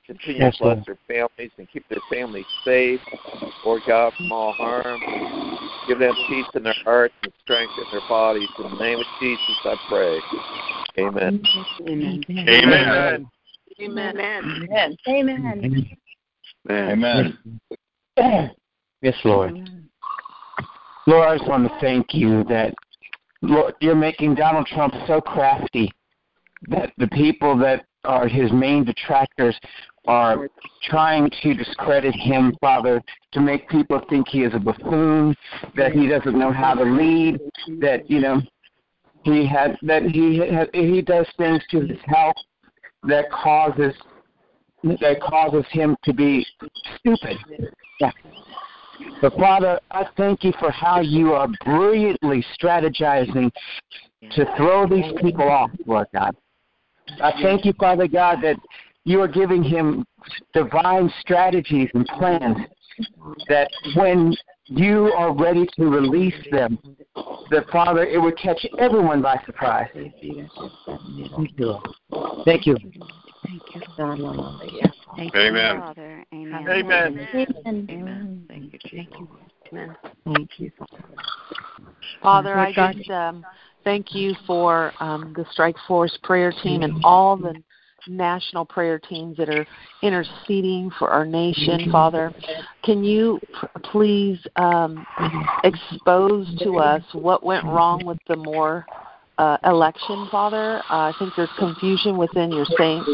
Continue 0.06 0.40
Yes, 0.40 0.56
to 0.56 0.62
bless 0.62 0.86
Lord. 0.86 0.98
their 1.08 1.28
families 1.36 1.52
and 1.58 1.68
keep 1.72 1.88
their 1.88 2.00
families 2.10 2.46
safe, 2.64 3.00
Lord 3.64 3.82
God, 3.86 4.12
from 4.16 4.30
all 4.30 4.52
harm. 4.52 5.00
Give 5.88 5.98
them 5.98 6.14
peace 6.28 6.46
in 6.54 6.62
their 6.62 6.76
hearts 6.84 7.14
and 7.22 7.32
strength 7.42 7.72
in 7.76 7.84
their 7.90 8.08
bodies. 8.08 8.48
In 8.58 8.70
the 8.70 8.76
name 8.76 8.98
of 8.98 9.06
Jesus, 9.20 9.56
I 9.64 9.76
pray. 9.88 10.20
Amen. 10.98 11.42
Amen. 11.88 12.24
Amen. 12.48 13.26
Amen. 13.80 14.16
Amen. 14.18 14.96
Amen. 15.08 15.90
Amen. 16.70 17.38
Amen. 18.18 18.50
Yes, 19.02 19.14
Lord. 19.24 19.54
Lord, 21.06 21.28
I 21.28 21.36
just 21.36 21.48
want 21.48 21.68
to 21.68 21.78
thank 21.80 22.14
you 22.14 22.44
that 22.44 22.74
Lord, 23.42 23.74
you're 23.80 23.94
making 23.94 24.34
Donald 24.34 24.66
Trump 24.66 24.94
so 25.06 25.20
crafty 25.20 25.90
that 26.68 26.92
the 26.98 27.08
people 27.08 27.56
that 27.58 27.84
are 28.06 28.28
his 28.28 28.52
main 28.52 28.84
detractors 28.84 29.58
are 30.06 30.48
trying 30.84 31.30
to 31.42 31.54
discredit 31.54 32.14
him, 32.14 32.56
Father, 32.60 33.02
to 33.32 33.40
make 33.40 33.68
people 33.68 34.00
think 34.08 34.28
he 34.28 34.42
is 34.42 34.54
a 34.54 34.58
buffoon, 34.58 35.34
that 35.76 35.92
he 35.92 36.06
doesn't 36.06 36.38
know 36.38 36.52
how 36.52 36.74
to 36.74 36.84
lead, 36.84 37.40
that 37.80 38.08
you 38.08 38.20
know 38.20 38.40
he 39.24 39.46
had 39.46 39.76
that 39.82 40.04
he 40.04 40.42
he 40.72 41.02
does 41.02 41.26
things 41.36 41.62
to 41.70 41.80
his 41.80 41.98
health 42.06 42.36
that 43.02 43.30
causes 43.30 43.94
that 45.00 45.20
causes 45.20 45.64
him 45.70 45.96
to 46.04 46.12
be 46.12 46.46
stupid. 46.98 47.36
Yeah. 48.00 48.12
But 49.20 49.34
Father, 49.34 49.80
I 49.90 50.06
thank 50.16 50.44
you 50.44 50.52
for 50.58 50.70
how 50.70 51.00
you 51.00 51.32
are 51.32 51.48
brilliantly 51.64 52.44
strategizing 52.58 53.50
to 54.32 54.56
throw 54.56 54.86
these 54.86 55.12
people 55.20 55.48
off, 55.48 55.70
Lord 55.86 56.06
God. 56.14 56.36
I 57.22 57.32
thank 57.42 57.64
you, 57.64 57.72
Father 57.78 58.08
God, 58.08 58.38
that 58.42 58.56
you 59.04 59.20
are 59.20 59.28
giving 59.28 59.62
him 59.62 60.04
divine 60.52 61.12
strategies 61.20 61.88
and 61.94 62.06
plans 62.06 62.58
that 63.48 63.70
when 63.94 64.34
you 64.66 65.12
are 65.16 65.34
ready 65.34 65.66
to 65.76 65.84
release 65.86 66.34
them, 66.50 66.78
that 67.50 67.68
Father, 67.70 68.04
it 68.04 68.20
would 68.20 68.36
catch 68.36 68.66
everyone 68.78 69.22
by 69.22 69.40
surprise. 69.46 69.88
Thank 69.94 70.14
you. 70.20 70.48
Thank 71.34 71.56
you. 71.58 71.78
Thank 72.44 72.66
you. 72.66 72.76
Thank 75.16 75.34
you, 75.34 75.40
Amen. 75.40 75.78
Father. 75.78 76.24
Amen. 76.34 76.68
Amen. 76.68 77.28
Amen. 77.66 78.44
Thank 78.48 78.72
you, 78.72 78.78
Jesus. 78.90 79.08
Amen. 79.72 79.96
Thank 80.24 80.50
you. 80.58 80.70
Father, 82.22 82.54
Lord 82.56 82.68
I 82.68 82.72
God. 82.72 82.96
just 82.96 83.10
um, 83.10 83.44
thank 83.86 84.16
you 84.16 84.34
for 84.48 84.92
um, 84.98 85.32
the 85.36 85.46
Strike 85.52 85.76
Force 85.86 86.18
prayer 86.24 86.52
team 86.64 86.82
and 86.82 87.04
all 87.04 87.36
the 87.36 87.54
national 88.08 88.64
prayer 88.64 88.98
teams 88.98 89.36
that 89.36 89.48
are 89.48 89.64
interceding 90.02 90.90
for 90.98 91.08
our 91.08 91.24
nation, 91.24 91.90
Father. 91.92 92.34
Can 92.82 93.04
you 93.04 93.40
please 93.84 94.38
um, 94.56 95.06
expose 95.62 96.52
to 96.64 96.78
us 96.78 97.02
what 97.12 97.44
went 97.44 97.64
wrong 97.64 98.04
with 98.04 98.18
the 98.26 98.36
Moore 98.36 98.84
uh, 99.38 99.58
election, 99.64 100.28
Father? 100.30 100.78
Uh, 100.90 101.10
I 101.10 101.14
think 101.18 101.32
there's 101.36 101.48
confusion 101.58 102.16
within 102.16 102.50
your 102.52 102.66
saints. 102.78 103.08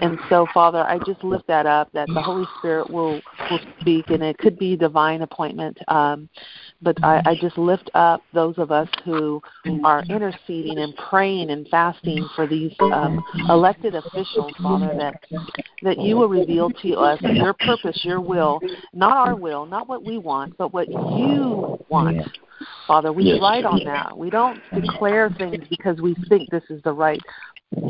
And 0.00 0.18
so, 0.28 0.46
Father, 0.52 0.80
I 0.80 0.98
just 1.06 1.22
lift 1.24 1.46
that 1.46 1.66
up 1.66 1.90
that 1.92 2.08
the 2.08 2.20
Holy 2.20 2.46
Spirit 2.58 2.90
will, 2.90 3.20
will 3.50 3.60
speak, 3.80 4.10
and 4.10 4.22
it 4.22 4.36
could 4.38 4.58
be 4.58 4.76
divine 4.76 5.22
appointment. 5.22 5.78
Um, 5.88 6.28
but 6.82 7.02
I, 7.02 7.22
I 7.24 7.34
just 7.40 7.56
lift 7.56 7.90
up 7.94 8.22
those 8.34 8.54
of 8.58 8.70
us 8.70 8.88
who 9.04 9.40
are 9.84 10.02
interceding 10.10 10.78
and 10.78 10.94
praying 11.08 11.50
and 11.50 11.66
fasting 11.68 12.28
for 12.34 12.46
these 12.46 12.72
um, 12.80 13.24
elected 13.48 13.94
officials, 13.94 14.52
Father, 14.62 14.94
that 14.98 15.14
that 15.82 15.98
you 15.98 16.16
will 16.16 16.28
reveal 16.28 16.70
to 16.70 16.94
us 16.94 17.20
your 17.22 17.52
purpose, 17.52 18.00
your 18.02 18.20
will, 18.20 18.60
not 18.94 19.16
our 19.16 19.36
will, 19.36 19.66
not 19.66 19.88
what 19.88 20.02
we 20.04 20.18
want, 20.18 20.56
but 20.56 20.72
what 20.72 20.88
you 20.90 21.78
want. 21.88 22.16
Father, 22.86 23.12
we 23.12 23.24
Yes. 23.24 23.40
write 23.40 23.64
on 23.64 23.82
that. 23.84 24.16
We 24.16 24.30
don't 24.30 24.62
declare 24.74 25.30
things 25.30 25.64
because 25.68 26.00
we 26.00 26.14
think 26.28 26.50
this 26.50 26.62
is 26.70 26.80
the 26.82 26.92
right 26.92 27.20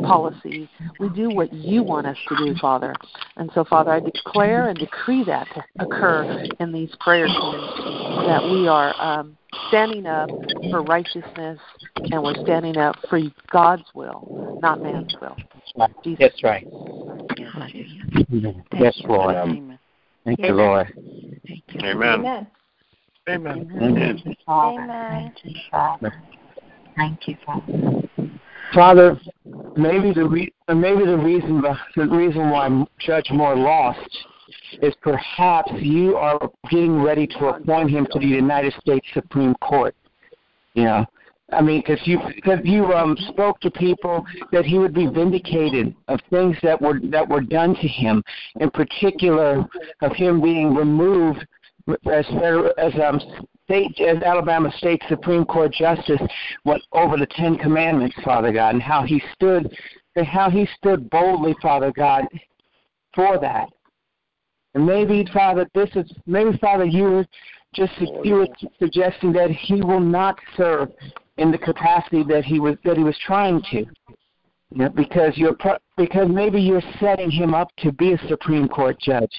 policy. 0.03 0.69
We 0.99 1.09
do 1.11 1.29
what 1.31 1.53
you 1.53 1.83
want 1.83 2.07
us 2.07 2.17
to 2.29 2.37
do, 2.37 2.55
Father. 2.61 2.95
And 3.37 3.51
so, 3.53 3.65
Father, 3.65 3.91
I 3.91 4.01
declare 4.01 4.69
and 4.69 4.79
decree 4.79 5.25
that 5.25 5.47
to 5.55 5.65
occur 5.79 6.27
in 6.61 6.73
these 6.73 6.91
prayer 7.01 7.27
teams 7.27 7.71
that 8.27 8.43
we 8.51 8.67
are 8.67 8.95
um, 9.01 9.37
standing 9.69 10.07
up 10.07 10.31
for 10.71 10.83
righteousness 10.83 11.59
and 12.11 12.23
we're 12.23 12.41
standing 12.43 12.77
up 12.79 12.97
for 13.11 13.21
God's 13.51 13.85
will, 13.95 14.27
not 14.63 14.81
man's 14.81 15.15
will. 15.21 15.37
Jesus. 16.03 16.19
That's 16.19 16.43
right. 16.43 16.67
Hallelujah. 17.39 18.65
Yes, 18.73 18.95
you. 18.99 19.09
Lord. 19.09 19.37
Amen. 19.37 19.79
Thank 20.25 20.39
you, 20.41 20.55
Lord. 20.55 20.93
Thank 21.47 21.63
you. 21.73 22.37
Amen. 23.29 23.71
Amen. 23.81 24.37
Amen. 24.49 25.33
Amen. 25.73 26.13
Thank 26.97 27.29
you, 27.29 27.37
Father. 27.45 28.09
Father, 28.73 29.21
maybe 29.77 30.13
the 30.13 30.25
re- 30.25 30.53
maybe 30.69 31.05
the 31.05 31.17
reason 31.17 31.63
the 31.97 32.07
reason 32.07 32.51
why 32.51 32.85
Judge 32.99 33.31
Moore 33.31 33.57
lost 33.57 34.27
is 34.83 34.95
perhaps 35.03 35.71
you 35.81 36.17
are 36.17 36.51
getting 36.71 37.03
ready 37.03 37.27
to 37.27 37.47
appoint 37.47 37.91
him 37.91 38.07
to 38.13 38.19
the 38.19 38.27
United 38.27 38.73
States 38.81 39.07
Supreme 39.13 39.55
Court. 39.57 39.95
You 40.75 40.85
know, 40.85 41.07
I 41.53 41.63
mean, 41.63 41.81
because 41.81 42.05
you 42.07 42.19
cause 42.45 42.59
you 42.65 42.93
um, 42.93 43.17
spoke 43.29 43.61
to 43.61 43.71
people 43.71 44.25
that 44.53 44.65
he 44.65 44.79
would 44.79 44.95
be 44.95 45.07
vindicated 45.07 45.95
of 46.09 46.21
things 46.31 46.57
that 46.63 46.81
were 46.81 47.01
that 47.05 47.29
were 47.29 47.41
done 47.41 47.75
to 47.75 47.89
him, 47.89 48.23
in 48.61 48.71
particular 48.71 49.65
of 50.01 50.13
him 50.13 50.41
being 50.41 50.75
removed 50.75 51.47
as 52.11 52.27
federal, 52.27 52.73
as 52.79 52.93
um 53.01 53.21
state 53.65 54.01
as 54.01 54.23
Alabama 54.23 54.73
State 54.79 55.03
Supreme 55.09 55.45
Court 55.45 55.73
Justice 55.73 56.21
went 56.65 56.83
over 56.93 57.17
the 57.17 57.27
Ten 57.27 57.57
Commandments, 57.57 58.17
Father 58.25 58.53
God, 58.53 58.75
and 58.75 58.83
how 58.83 59.03
he 59.03 59.23
stood 59.35 59.77
and 60.15 60.27
how 60.27 60.49
he 60.49 60.67
stood 60.79 61.11
boldly, 61.11 61.55
Father 61.61 61.93
God, 61.93 62.25
for 63.15 63.39
that. 63.39 63.69
And 64.75 64.87
maybe, 64.87 65.27
Father, 65.33 65.67
this 65.75 65.91
is 65.95 66.11
maybe, 66.27 66.57
Father, 66.59 66.85
you 66.85 67.03
were 67.05 67.27
just 67.75 67.93
you 68.23 68.35
were 68.35 68.49
suggesting 68.79 69.33
that 69.33 69.51
he 69.51 69.81
will 69.81 70.01
not 70.01 70.39
serve 70.57 70.91
in 71.39 71.51
the 71.51 71.59
capacity 71.59 72.23
that 72.25 72.45
he 72.45 72.61
was 72.61 72.77
that 72.85 72.97
he 72.97 73.05
was 73.05 73.19
trying 73.25 73.63
to. 73.71 73.87
You 74.71 74.83
know, 74.83 74.89
because 74.89 75.37
you're 75.37 75.55
pro- 75.55 75.79
because 75.97 76.29
maybe 76.29 76.61
you're 76.61 76.83
setting 77.01 77.31
him 77.31 77.55
up 77.55 77.69
to 77.79 77.93
be 77.93 78.13
a 78.13 78.29
Supreme 78.29 78.69
Court 78.69 78.99
judge, 79.01 79.31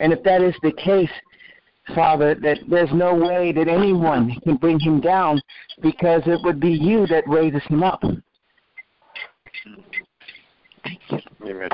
and 0.00 0.12
if 0.12 0.22
that 0.24 0.42
is 0.42 0.54
the 0.62 0.72
case, 0.72 1.10
Father, 1.94 2.34
that 2.34 2.58
there's 2.68 2.92
no 2.92 3.14
way 3.14 3.52
that 3.52 3.68
anyone 3.68 4.34
can 4.42 4.56
bring 4.56 4.80
him 4.80 5.00
down 5.00 5.40
because 5.82 6.22
it 6.26 6.40
would 6.42 6.60
be 6.60 6.70
you 6.70 7.06
that 7.06 7.26
raises 7.28 7.62
him 7.64 7.82
up. 7.82 8.02
Thank 10.82 11.00
you. 11.10 11.18
Amen. 11.44 11.68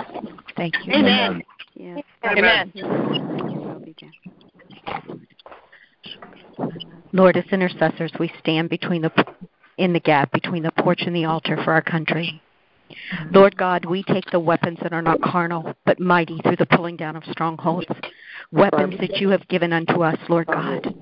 Thank 0.56 0.74
you. 0.84 0.92
Amen. 0.92 1.42
Yes. 1.74 2.02
Amen. 2.24 2.72
Yes. 2.74 2.86
Thank 3.84 4.02
you, 4.02 4.12
Lord, 7.12 7.36
as 7.36 7.44
intercessors, 7.52 8.12
we 8.18 8.32
stand 8.38 8.70
between 8.70 9.02
the 9.02 9.10
in 9.78 9.92
the 9.92 10.00
gap 10.00 10.32
between 10.32 10.62
the 10.62 10.72
porch 10.78 11.02
and 11.06 11.14
the 11.14 11.24
altar 11.24 11.58
for 11.64 11.72
our 11.72 11.82
country. 11.82 12.40
Mm-hmm. 13.14 13.34
Lord 13.34 13.56
God, 13.56 13.84
we 13.84 14.02
take 14.04 14.30
the 14.30 14.40
weapons 14.40 14.78
that 14.82 14.92
are 14.92 15.02
not 15.02 15.20
carnal, 15.22 15.74
but 15.84 16.00
mighty 16.00 16.38
through 16.42 16.56
the 16.56 16.66
pulling 16.66 16.96
down 16.96 17.16
of 17.16 17.24
strongholds. 17.30 17.86
Weapons 18.50 18.94
that 19.00 19.16
you 19.16 19.28
have 19.30 19.46
given 19.48 19.72
unto 19.72 20.02
us, 20.02 20.18
Lord 20.28 20.46
God. 20.46 20.94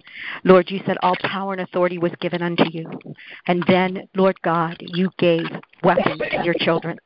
Lord, 0.45 0.71
you 0.71 0.81
said 0.87 0.97
all 1.03 1.17
power 1.23 1.53
and 1.53 1.63
authority 1.63 1.99
was 1.99 2.13
given 2.21 2.43
unto 2.43 2.65
you. 2.71 2.89
And 3.47 3.65
then, 3.67 4.09
Lord 4.15 4.41
God, 4.43 4.77
you 4.81 5.11
gave 5.19 5.47
weapons 5.83 6.21
to 6.31 6.45
your 6.45 6.55
children. 6.55 6.99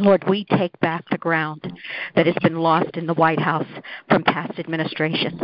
Lord, 0.00 0.24
we 0.28 0.44
take 0.44 0.78
back 0.80 1.08
the 1.10 1.18
ground 1.18 1.72
that 2.14 2.26
has 2.26 2.36
been 2.42 2.56
lost 2.56 2.96
in 2.96 3.06
the 3.06 3.14
White 3.14 3.40
House 3.40 3.66
from 4.08 4.22
past 4.24 4.58
administrations, 4.58 5.40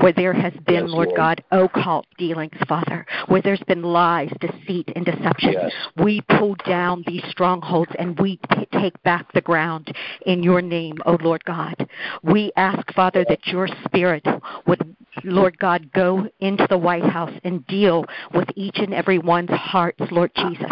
where 0.00 0.12
there 0.12 0.32
has 0.32 0.52
been, 0.66 0.86
Yes, 0.86 0.90
Lord 0.90 1.08
Lord. 1.08 1.16
God, 1.16 1.44
occult 1.50 2.06
dealings, 2.16 2.56
Father, 2.68 3.06
where 3.26 3.42
there's 3.42 3.62
been 3.66 3.82
lies, 3.82 4.32
deceit, 4.40 4.90
and 4.94 5.04
deception. 5.04 5.52
Yes. 5.52 5.72
We 5.96 6.20
pull 6.22 6.56
down 6.66 7.04
these 7.06 7.24
strongholds 7.30 7.92
and 7.98 8.18
we 8.18 8.38
t- 8.52 8.66
take 8.72 9.00
back 9.02 9.32
the 9.32 9.40
ground 9.40 9.94
in 10.26 10.42
your 10.42 10.62
name, 10.62 10.98
O 11.06 11.18
Lord 11.20 11.44
God. 11.44 11.88
We 12.22 12.52
ask, 12.56 12.92
Father, 12.94 13.24
that 13.28 13.46
your 13.46 13.68
spirit 13.84 14.26
would, 14.66 14.96
Lord 15.24 15.58
God, 15.58 15.92
go 15.92 16.28
into 16.40 16.66
the 16.68 16.78
White 16.78 17.04
House 17.04 17.32
and 17.44 17.66
deal 17.66 18.04
with 18.34 18.48
each 18.54 18.78
and 18.78 18.94
every 18.94 19.18
one's 19.18 19.50
hearts, 19.50 20.00
Lord 20.10 20.30
Jesus. 20.36 20.70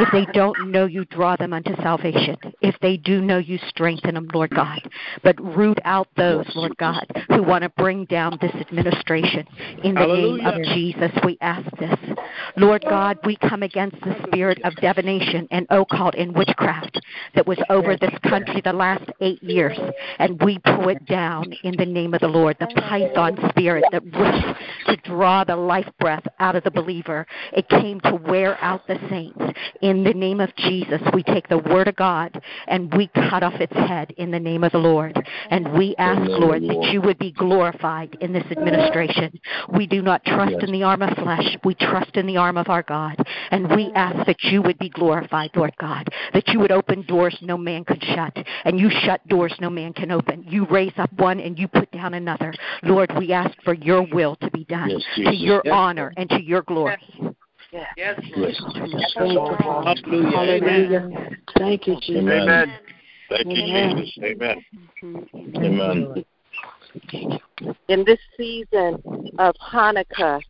If 0.00 0.08
they 0.12 0.26
don't 0.32 0.70
know 0.70 0.86
you, 0.86 1.04
draw 1.06 1.36
them 1.36 1.52
unto 1.52 1.74
salvation. 1.82 2.36
If 2.66 2.74
they 2.80 2.96
do 2.96 3.20
know 3.20 3.38
you, 3.38 3.58
strengthen 3.68 4.14
them, 4.14 4.28
Lord 4.34 4.50
God. 4.50 4.80
But 5.22 5.40
root 5.40 5.78
out 5.84 6.08
those, 6.16 6.46
Lord 6.56 6.76
God, 6.78 7.06
who 7.28 7.44
want 7.44 7.62
to 7.62 7.68
bring 7.68 8.06
down 8.06 8.38
this 8.40 8.54
administration. 8.54 9.46
In 9.84 9.94
the 9.94 10.06
name 10.06 10.44
of 10.44 10.60
Jesus, 10.74 11.12
we 11.24 11.38
ask 11.40 11.64
this. 11.78 11.96
Lord 12.56 12.84
God, 12.88 13.18
we 13.24 13.36
come 13.36 13.62
against 13.62 14.00
the 14.00 14.16
spirit 14.26 14.58
of 14.64 14.74
divination 14.76 15.46
and 15.52 15.66
occult 15.70 16.16
and 16.16 16.34
witchcraft 16.34 17.00
that 17.36 17.46
was 17.46 17.58
over 17.70 17.96
this 17.96 18.14
country 18.24 18.60
the 18.64 18.72
last 18.72 19.04
eight 19.20 19.42
years, 19.42 19.78
and 20.18 20.42
we 20.42 20.58
pull 20.58 20.88
it 20.88 21.04
down 21.06 21.52
in 21.62 21.76
the 21.76 21.86
name 21.86 22.14
of 22.14 22.20
the 22.20 22.28
Lord. 22.28 22.56
The 22.58 22.66
python 22.66 23.38
spirit 23.50 23.84
that 23.92 24.02
wished 24.02 24.58
to 24.86 24.96
draw 25.08 25.44
the 25.44 25.56
life 25.56 25.88
breath 26.00 26.24
out 26.40 26.56
of 26.56 26.64
the 26.64 26.70
believer, 26.70 27.26
it 27.52 27.68
came 27.68 28.00
to 28.00 28.16
wear 28.16 28.58
out 28.60 28.86
the 28.88 28.98
saints. 29.08 29.40
In 29.82 30.02
the 30.02 30.14
name 30.14 30.40
of 30.40 30.54
Jesus, 30.56 31.00
we 31.12 31.22
take 31.22 31.48
the 31.48 31.58
word 31.58 31.86
of 31.86 31.96
God 31.96 32.40
and 32.68 32.92
we 32.94 33.08
cut 33.08 33.42
off 33.42 33.54
its 33.60 33.72
head 33.72 34.12
in 34.16 34.30
the 34.30 34.40
name 34.40 34.64
of 34.64 34.72
the 34.72 34.78
Lord. 34.78 35.16
And 35.50 35.72
we 35.72 35.94
ask, 35.98 36.18
Amen, 36.20 36.40
Lord, 36.40 36.62
Lord. 36.62 36.84
that 36.84 36.92
you 36.92 37.00
would 37.00 37.18
be 37.18 37.32
glorified 37.32 38.16
in 38.20 38.32
this 38.32 38.44
administration. 38.50 39.38
We 39.72 39.86
do 39.86 40.02
not 40.02 40.24
trust 40.24 40.52
Yes. 40.52 40.62
in 40.64 40.72
the 40.72 40.82
arm 40.82 41.02
of 41.02 41.16
flesh, 41.18 41.56
we 41.64 41.74
trust 41.74 42.16
in 42.16 42.26
the 42.26 42.36
arm 42.36 42.56
of 42.56 42.68
our 42.68 42.82
God. 42.82 43.16
And 43.50 43.70
we 43.74 43.90
ask 43.94 44.26
that 44.26 44.42
you 44.44 44.62
would 44.62 44.78
be 44.78 44.88
glorified, 44.88 45.50
Lord 45.56 45.72
God, 45.78 46.08
that 46.32 46.48
you 46.48 46.60
would 46.60 46.72
open 46.72 47.02
doors 47.02 47.36
no 47.42 47.56
man 47.56 47.84
could 47.84 48.02
shut, 48.02 48.36
and 48.64 48.78
you 48.78 48.90
shut 48.90 49.26
doors 49.28 49.54
no 49.60 49.70
man 49.70 49.92
can 49.92 50.10
open. 50.10 50.44
You 50.46 50.66
raise 50.66 50.92
up 50.98 51.12
one 51.14 51.40
and 51.40 51.58
you 51.58 51.68
put 51.68 51.90
down 51.92 52.14
another. 52.14 52.52
Lord, 52.82 53.10
we 53.18 53.32
ask 53.32 53.60
for 53.62 53.74
your 53.74 54.02
will 54.12 54.36
to 54.36 54.50
be 54.50 54.64
done, 54.64 54.90
Yes, 54.90 55.04
to 55.16 55.34
your 55.34 55.62
Yes. 55.64 55.72
honor 55.74 56.12
and 56.16 56.28
to 56.30 56.42
your 56.42 56.62
glory. 56.62 56.96
Yes. 57.72 57.86
Yes. 57.96 58.20
yes. 58.36 59.12
Hallelujah. 59.14 60.30
Hallelujah. 60.30 61.10
Thank 61.58 61.86
you, 61.86 61.96
Jesus. 62.00 62.16
Amen. 62.16 62.48
Amen. 62.48 62.78
Thank 63.28 63.46
you, 63.48 63.62
Amen. 63.62 64.06
Jesus. 64.14 64.22
Amen. 64.24 64.64
Amen. 65.56 66.24
in 67.88 68.04
this 68.04 68.18
season 68.36 69.02
of 69.38 69.54
Hanukkah, 69.56 70.40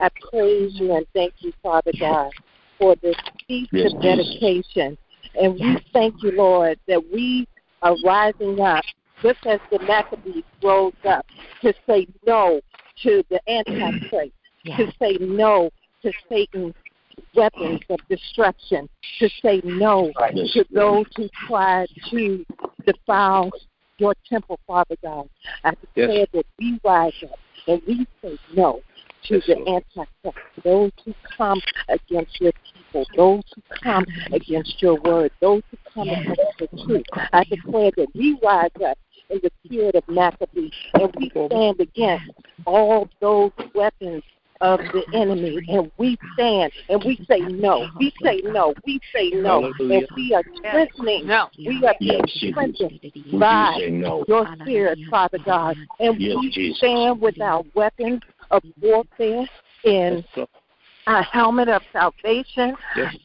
I 0.00 0.08
praise 0.30 0.72
you 0.74 0.94
and 0.96 1.06
thank 1.14 1.34
you, 1.38 1.52
Father 1.62 1.92
God, 1.98 2.30
for 2.78 2.96
this 2.96 3.16
feast 3.46 3.70
Yes, 3.72 3.92
of 3.92 4.02
Jesus. 4.02 4.38
dedication. 4.40 4.98
And 5.40 5.54
we 5.54 5.78
thank 5.92 6.22
you, 6.22 6.32
Lord, 6.32 6.78
that 6.88 7.02
we 7.12 7.46
are 7.82 7.96
rising 8.04 8.60
up, 8.60 8.84
just 9.22 9.44
as 9.46 9.60
the 9.70 9.78
Maccabees 9.80 10.44
rose 10.62 10.92
up, 11.08 11.26
to 11.62 11.72
say 11.86 12.06
no 12.26 12.60
to 13.02 13.24
the 13.30 13.40
Antichrist, 13.50 14.32
to 14.76 14.92
say 15.00 15.16
no 15.20 15.70
to 16.04 16.12
Satan's 16.28 16.74
weapons 17.34 17.80
of 17.88 17.98
destruction, 18.08 18.88
to 19.18 19.28
say 19.42 19.60
no 19.64 20.12
Yes, 20.32 20.52
to 20.52 20.64
those 20.70 21.06
who 21.16 21.28
try 21.48 21.86
to 22.10 22.44
defile 22.86 23.50
your 23.98 24.14
temple, 24.28 24.60
Father 24.66 24.96
God. 25.02 25.28
I 25.64 25.70
declare 25.70 26.26
that 26.32 26.46
we 26.58 26.78
rise 26.84 27.12
up 27.22 27.38
and 27.66 27.80
we 27.86 28.06
say 28.22 28.38
no 28.54 28.82
to 29.28 29.40
the 29.46 29.56
Antichrist, 29.66 30.38
those 30.62 30.90
who 31.04 31.14
come 31.36 31.60
against 31.88 32.38
your 32.40 32.52
people, 32.74 33.06
those 33.16 33.42
who 33.54 33.62
come 33.82 34.04
against 34.32 34.82
your 34.82 35.00
word, 35.00 35.30
those 35.40 35.62
who 35.70 35.78
come 35.94 36.08
against 36.10 36.40
the 36.58 36.68
truth. 36.84 37.06
I 37.32 37.44
declare 37.44 37.90
that 37.96 38.08
we 38.14 38.38
rise 38.42 38.70
up 38.86 38.98
in 39.30 39.40
the 39.42 39.50
spirit 39.64 39.94
of 39.94 40.06
Maccabee 40.08 40.70
and 40.94 41.14
we 41.16 41.30
stand 41.30 41.80
against 41.80 42.30
all 42.66 43.08
those 43.20 43.52
weapons 43.74 44.22
of 44.60 44.80
the 44.80 45.02
enemy 45.12 45.64
and 45.68 45.90
we 45.98 46.18
stand 46.34 46.72
and 46.88 47.02
we 47.04 47.16
say 47.28 47.40
no. 47.40 47.90
We 47.98 48.12
say 48.22 48.40
no. 48.44 48.74
We 48.86 49.00
say 49.14 49.30
no. 49.30 49.72
And 49.78 50.06
we 50.16 50.34
are 50.34 50.42
strengthening. 50.58 51.26
No. 51.26 51.48
We 51.58 51.84
are 51.86 51.94
being 51.98 52.22
Yes, 52.26 52.52
strengthened 52.52 53.00
We 53.32 53.38
by 53.38 53.88
no. 53.90 54.24
your 54.28 54.46
spirit, 54.62 54.98
Father 55.10 55.38
God. 55.38 55.76
And 55.98 56.20
Yes, 56.20 56.36
we 56.36 56.50
Jesus. 56.50 56.78
stand 56.78 57.20
with 57.20 57.40
our 57.40 57.62
weapons 57.74 58.20
of 58.50 58.62
warfare 58.80 59.46
in 59.84 60.24
our 61.06 61.22
helmet 61.22 61.68
of 61.68 61.82
salvation, 61.92 62.76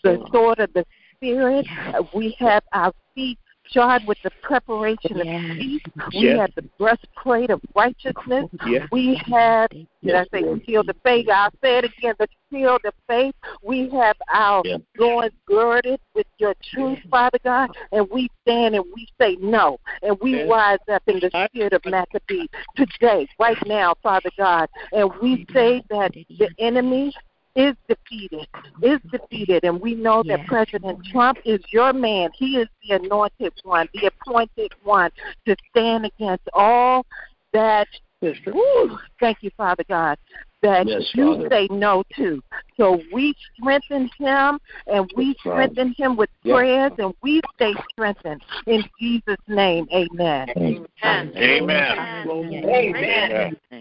the 0.03 0.27
sword 0.31 0.59
of 0.59 0.73
the 0.73 0.85
Spirit. 1.15 1.65
We 2.13 2.35
have 2.39 2.63
our 2.73 2.93
feet 3.13 3.39
shod 3.71 4.05
with 4.05 4.17
the 4.23 4.31
preparation 4.41 5.21
of 5.21 5.57
peace. 5.57 5.81
We 6.13 6.27
had 6.37 6.51
the 6.55 6.63
breastplate 6.77 7.49
of 7.49 7.61
righteousness. 7.75 8.45
We 8.91 9.15
had, 9.31 9.67
did 10.03 10.15
I 10.15 10.25
say 10.31 10.43
shield 10.65 10.89
of 10.89 10.95
faith? 11.03 11.27
I'll 11.29 11.51
say 11.61 11.77
it 11.79 11.85
again, 11.85 12.15
the 12.19 12.27
shield 12.51 12.81
of 12.85 12.93
faith. 13.07 13.35
We 13.63 13.89
have 13.89 14.17
our 14.31 14.63
Yeah. 14.65 14.77
loins 14.97 15.33
girded 15.45 15.99
with 16.13 16.27
your 16.37 16.55
truth, 16.73 16.99
Father 17.09 17.39
God, 17.43 17.69
and 17.91 18.09
we 18.09 18.29
stand 18.41 18.75
and 18.75 18.85
we 18.95 19.07
say 19.19 19.35
no. 19.39 19.79
And 20.01 20.17
we 20.21 20.43
rise 20.43 20.79
up 20.91 21.03
in 21.07 21.19
the 21.19 21.29
spirit 21.49 21.73
of 21.73 21.85
Maccabee 21.85 22.47
today, 22.75 23.27
right 23.39 23.57
now, 23.67 23.93
Father 24.01 24.31
God. 24.37 24.69
And 24.91 25.11
we 25.21 25.45
say 25.53 25.83
that 25.89 26.13
the 26.13 26.49
enemy 26.57 27.13
is 27.59 27.75
defeated, 27.89 28.47
is 28.81 28.99
defeated. 29.11 29.65
And 29.65 29.81
we 29.81 29.93
know 29.93 30.23
that 30.23 30.45
President 30.47 30.99
Trump 31.11 31.37
is 31.43 31.59
your 31.71 31.91
man. 31.91 32.29
He 32.33 32.57
is 32.57 32.67
the 32.87 32.95
anointed 32.95 33.53
one, 33.63 33.89
the 33.93 34.07
appointed 34.07 34.71
one 34.83 35.11
to 35.45 35.55
stand 35.69 36.05
against 36.05 36.47
all 36.53 37.05
that. 37.53 37.87
Woo, 38.21 38.97
thank 39.19 39.37
you, 39.41 39.49
Father 39.55 39.83
God, 39.87 40.17
that 40.61 40.87
Yes, 40.87 41.03
you 41.13 41.35
Father. 41.35 41.47
say 41.49 41.67
no 41.71 42.03
to. 42.17 42.41
So 42.75 43.01
we 43.13 43.33
strengthen 43.55 44.09
him 44.17 44.59
and 44.87 45.09
we 45.15 45.27
Yes, 45.27 45.35
Father. 45.43 45.55
strengthen 45.55 45.95
him 45.97 46.17
with 46.17 46.29
Yeah. 46.43 46.55
prayers 46.55 46.91
and 46.97 47.13
we 47.21 47.41
stay 47.55 47.73
strengthened. 47.91 48.43
In 48.67 48.83
Jesus' 48.99 49.37
name, 49.47 49.87
amen. 49.93 50.49
Amen. 50.57 51.33
Amen. 51.37 51.37
Amen. 51.37 52.19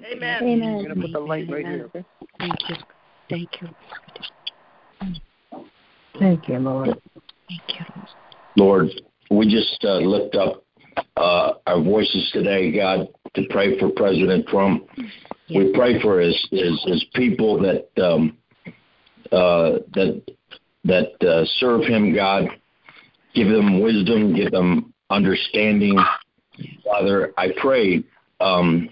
Amen. 0.04 1.90
Thank 2.38 2.68
you. 2.68 2.76
Thank 3.28 3.60
you. 3.60 3.68
Lord. 5.02 5.20
Thank 6.18 6.48
you, 6.48 6.58
Lord. 6.58 7.00
Thank 7.48 7.62
you. 7.68 8.02
Lord, 8.56 8.88
we 9.30 9.48
just 9.48 9.84
uh, 9.84 9.98
lift 9.98 10.34
up 10.34 10.64
uh, 11.16 11.52
our 11.66 11.80
voices 11.82 12.30
today, 12.32 12.72
God, 12.72 13.08
to 13.34 13.42
pray 13.50 13.78
for 13.78 13.90
President 13.90 14.46
Trump. 14.48 14.88
We 15.50 15.72
pray 15.72 16.00
for 16.00 16.20
his 16.20 16.36
his, 16.50 16.82
his 16.86 17.04
people 17.14 17.60
that 17.62 17.88
um, 18.02 18.36
uh, 19.30 19.80
that 19.94 20.22
that 20.84 21.28
uh, 21.28 21.44
serve 21.58 21.82
him, 21.82 22.14
God. 22.14 22.48
Give 23.34 23.48
them 23.48 23.80
wisdom, 23.80 24.34
give 24.34 24.50
them 24.50 24.92
understanding, 25.10 25.98
Father. 26.84 27.32
I 27.36 27.48
pray 27.60 28.02
um, 28.40 28.88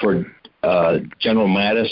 for 0.00 0.26
uh, 0.62 0.98
General 1.18 1.48
Mattis 1.48 1.90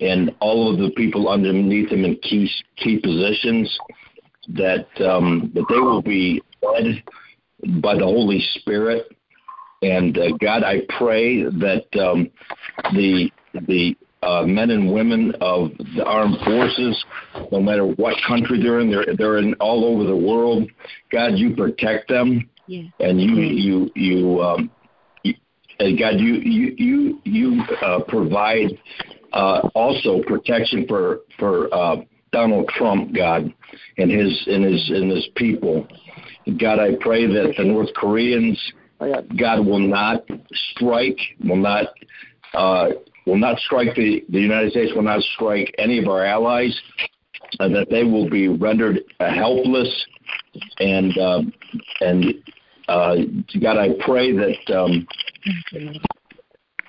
and 0.00 0.34
all 0.40 0.72
of 0.72 0.78
the 0.78 0.90
people 0.96 1.28
underneath 1.28 1.90
him 1.90 2.04
in 2.04 2.16
key 2.16 2.50
key 2.76 2.98
positions 2.98 3.78
that 4.48 4.86
um, 5.00 5.50
that 5.54 5.64
they 5.68 5.78
will 5.78 6.02
be 6.02 6.42
led 6.62 7.02
by 7.80 7.94
the 7.94 8.04
Holy 8.04 8.40
Spirit. 8.54 9.06
And 9.82 10.16
uh, 10.16 10.32
God, 10.40 10.62
I 10.62 10.80
pray 10.98 11.42
that 11.42 11.86
um, 12.00 12.30
the 12.92 13.30
the 13.66 13.96
uh, 14.22 14.42
men 14.42 14.70
and 14.70 14.92
women 14.92 15.34
of 15.40 15.70
the 15.96 16.04
armed 16.04 16.38
forces, 16.44 17.04
no 17.52 17.60
matter 17.60 17.84
what 17.86 18.16
country 18.26 18.62
they're 18.62 18.80
in, 18.80 18.90
they're 18.90 19.16
they're 19.16 19.38
in 19.38 19.54
all 19.54 19.84
over 19.84 20.04
the 20.04 20.16
world. 20.16 20.70
God, 21.10 21.38
you 21.38 21.54
protect 21.54 22.08
them, 22.08 22.48
Yeah. 22.66 22.84
and 23.00 23.20
you 23.20 23.36
you 23.36 23.90
you. 23.94 24.42
Um, 24.42 24.70
uh, 25.80 25.90
God, 25.98 26.20
you 26.20 26.34
you 26.34 26.74
you 26.78 27.20
you 27.24 27.62
uh, 27.82 28.00
provide 28.06 28.78
uh, 29.34 29.68
also 29.74 30.22
protection 30.26 30.86
for 30.88 31.20
for 31.38 31.72
uh, 31.74 31.96
Donald 32.32 32.68
Trump, 32.68 33.14
God, 33.14 33.52
and 33.98 34.10
his 34.10 34.46
and 34.46 34.64
his 34.64 34.90
and 34.90 35.10
his 35.10 35.28
people. 35.36 35.86
God, 36.58 36.78
I 36.78 36.96
pray 37.00 37.26
that 37.26 37.54
the 37.56 37.64
North 37.64 37.92
Koreans, 37.94 38.60
God, 39.38 39.66
will 39.66 39.78
not 39.78 40.24
strike, 40.72 41.18
will 41.44 41.56
not 41.56 41.86
uh, 42.54 42.88
will 43.26 43.38
not 43.38 43.58
strike 43.58 43.94
the 43.94 44.24
the 44.28 44.40
United 44.40 44.70
States, 44.70 44.92
will 44.94 45.02
not 45.02 45.22
strike 45.34 45.74
any 45.78 45.98
of 45.98 46.08
our 46.08 46.24
allies. 46.24 46.74
uh, 47.60 47.68
that 47.68 47.88
they 47.90 48.04
will 48.04 48.28
be 48.28 48.48
rendered 48.48 49.00
uh, 49.20 49.32
helpless, 49.32 50.06
and 50.78 51.16
uh, 51.18 51.42
and 52.00 52.34
uh, 52.88 53.16
God, 53.60 53.76
I 53.76 53.90
pray 54.04 54.32
that 54.32 54.74
um, 54.74 55.06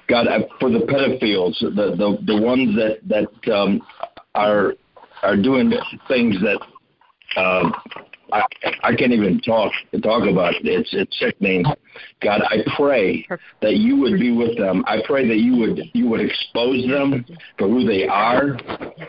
God 0.08 0.28
for 0.60 0.70
the 0.70 0.80
pedophiles, 0.80 1.60
the 1.60 1.96
the, 1.96 2.18
the 2.26 2.42
ones 2.42 2.76
that 2.76 3.00
that 3.08 3.54
um, 3.54 3.82
are 4.34 4.74
are 5.24 5.36
doing 5.36 5.72
things 6.08 6.36
that 6.42 6.60
uh, 7.38 7.70
I, 8.32 8.44
I 8.84 8.96
can't 8.96 9.12
even 9.12 9.40
talk 9.42 9.72
talk 10.04 10.28
about 10.28 10.56
it. 10.56 10.66
It's 10.66 10.90
it's 10.94 11.18
sickening. 11.20 11.64
God, 12.22 12.42
I 12.42 12.58
pray 12.76 13.26
that 13.62 13.78
you 13.78 13.98
would 13.98 14.20
be 14.20 14.32
with 14.32 14.58
them. 14.58 14.84
I 14.88 14.98
pray 15.06 15.28
that 15.28 15.38
you 15.38 15.58
would 15.58 15.80
you 15.94 16.10
would 16.10 16.22
expose 16.22 16.88
them 16.88 17.26
for 17.58 17.68
who 17.68 17.86
they 17.86 18.08
are. 18.08 18.58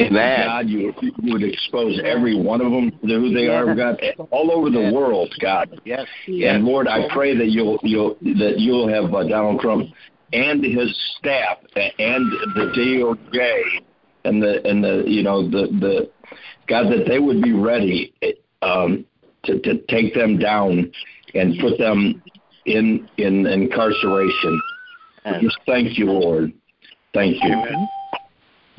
Amen. 0.00 0.46
God, 0.46 0.68
you 0.68 0.92
you 1.00 1.32
would 1.32 1.42
expose 1.42 2.00
every 2.04 2.40
one 2.40 2.61
of 2.61 2.70
them 2.70 2.90
to 2.90 3.20
who 3.20 3.32
they 3.32 3.48
are. 3.48 3.74
God, 3.74 4.00
all 4.30 4.50
over 4.50 4.70
the 4.70 4.92
world, 4.92 5.32
God. 5.40 5.80
Yes. 5.85 6.06
And 6.28 6.64
Lord, 6.64 6.87
I 6.87 7.09
pray 7.12 7.37
that 7.37 7.48
you'll 7.48 7.78
you'll 7.82 8.14
that 8.20 8.54
you'll 8.59 8.88
have 8.88 9.14
uh, 9.14 9.24
Donald 9.24 9.61
Trump 9.61 9.90
and 10.37 10.62
his 10.62 10.94
staff 11.16 11.59
and 11.99 12.31
the 12.55 12.70
DOJ 12.77 13.62
and 14.25 14.42
the 14.42 14.66
and 14.66 14.85
the 14.85 15.03
you 15.07 15.22
know 15.22 15.42
the 15.42 15.68
the 15.81 16.11
God 16.68 16.92
that 16.92 17.07
they 17.09 17.18
would 17.18 17.42
be 17.42 17.53
ready 17.53 18.12
um, 18.61 19.07
to 19.44 19.59
to 19.61 19.79
take 19.88 20.14
them 20.14 20.38
down 20.38 20.92
and 21.35 21.59
put 21.59 21.79
them 21.79 22.22
in 22.66 23.09
in 23.16 23.46
incarceration. 23.46 24.61
Just 25.40 25.59
thank 25.66 25.99
you, 25.99 26.07
Lord. 26.07 26.53
Thank 27.14 27.42
you. 27.42 27.55
Amen. 27.55 27.88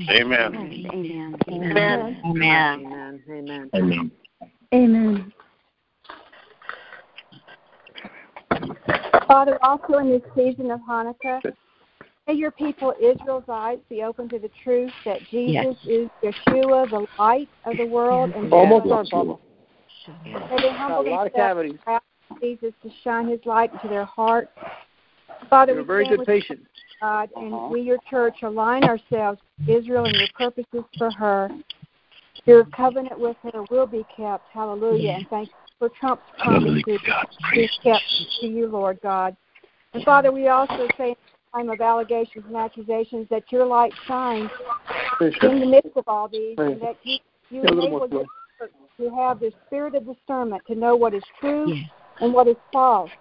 Amen. 0.10 0.86
Amen. 0.93 1.36
Amen. 1.50 2.22
Amen. 2.24 3.70
Amen. 3.74 4.12
Amen. 4.74 5.34
Father, 9.27 9.63
also 9.63 9.97
in 9.97 10.09
this 10.09 10.21
season 10.35 10.71
of 10.71 10.79
Hanukkah, 10.89 11.41
may 12.27 12.33
your 12.33 12.51
people 12.51 12.93
Israel's 13.01 13.43
eyes 13.49 13.79
be 13.89 14.03
open 14.03 14.29
to 14.29 14.39
the 14.39 14.49
truth 14.63 14.91
that 15.05 15.19
Jesus 15.29 15.75
is 15.85 16.09
Yeshua, 16.23 16.89
the 16.89 17.05
light 17.19 17.49
of 17.65 17.77
the 17.77 17.85
world, 17.85 18.31
and 18.31 18.51
Almost 18.51 18.87
on, 18.87 19.05
Papa. 19.07 19.41
May 20.23 20.61
they 20.61 20.71
humble 20.71 21.03
Got 21.03 21.07
a 21.07 21.11
lot 21.11 21.27
of 21.27 21.33
themselves 21.33 21.35
cavities. 21.35 21.79
and 21.85 21.95
ask 21.95 22.41
Jesus 22.41 22.73
to 22.83 22.89
shine 23.03 23.27
his 23.27 23.39
light 23.45 23.73
into 23.73 23.89
their 23.89 24.05
hearts. 24.05 24.51
Father, 25.49 25.73
You're 25.73 25.81
we 25.83 25.87
very 25.87 26.05
stand 26.05 26.19
good 26.19 26.19
with 26.19 26.27
patient. 26.27 26.61
God, 27.01 27.29
and 27.35 27.53
uh-huh. 27.53 27.67
we, 27.69 27.81
your 27.81 27.99
church, 28.09 28.37
align 28.41 28.83
ourselves 28.85 29.39
with 29.59 29.83
Israel 29.83 30.05
and 30.05 30.15
your 30.15 30.27
purposes 30.35 30.83
for 30.97 31.11
her. 31.11 31.49
Your 32.45 32.63
covenant 32.65 33.19
with 33.19 33.35
her 33.43 33.63
will 33.69 33.85
be 33.85 34.05
kept. 34.15 34.45
Hallelujah. 34.53 35.11
And 35.11 35.27
thank 35.29 35.49
you 35.49 35.66
for 35.79 35.89
Trump's 35.99 36.23
promise 36.39 36.83
to 36.85 36.97
be 37.53 37.69
kept 37.83 38.03
to 38.41 38.47
you, 38.47 38.67
Lord 38.67 38.99
God. 39.01 39.35
And 39.93 40.03
Father, 40.03 40.31
we 40.31 40.47
also 40.47 40.87
say 40.97 41.09
in 41.09 41.15
the 41.15 41.57
time 41.57 41.69
of 41.69 41.81
allegations 41.81 42.45
and 42.47 42.55
accusations 42.55 43.27
that 43.29 43.43
your 43.51 43.65
light 43.65 43.93
shines 44.07 44.49
in 45.19 45.59
the 45.59 45.65
midst 45.65 45.95
of 45.95 46.03
all 46.07 46.27
these 46.27 46.57
and 46.57 46.81
that 46.81 46.97
you, 47.03 47.17
you 47.49 47.61
Yeah, 47.63 47.69
a 47.69 47.73
little 47.73 47.83
enable 47.83 48.07
more 48.07 48.25
your 48.99 49.09
to 49.09 49.15
have 49.15 49.39
the 49.39 49.53
spirit 49.67 49.93
of 49.95 50.05
discernment 50.05 50.63
to 50.67 50.75
know 50.75 50.95
what 50.95 51.13
is 51.13 51.23
true 51.39 51.73
Yes. 51.73 51.85
and 52.21 52.33
what 52.33 52.47
is 52.47 52.55
false. 52.73 53.11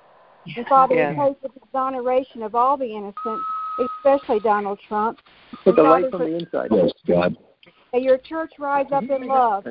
And 0.56 0.66
Father, 0.66 0.94
Yes. 0.94 1.10
we 1.10 1.16
pray 1.16 1.36
for 1.42 1.48
the 1.48 1.60
exoneration 1.66 2.42
of 2.42 2.54
all 2.54 2.76
the 2.76 2.86
innocent, 2.86 3.42
especially 3.78 4.40
Donald 4.40 4.80
Trump. 4.88 5.18
Put 5.64 5.76
the 5.76 5.82
And 5.82 5.90
light 5.90 6.10
from 6.10 6.22
the 6.22 6.36
inside. 6.36 6.68
Yes, 6.72 6.92
God. 7.06 7.36
May 7.92 8.00
your 8.00 8.18
church 8.18 8.52
rise 8.58 8.86
up 8.92 9.04
in 9.04 9.26
love 9.26 9.64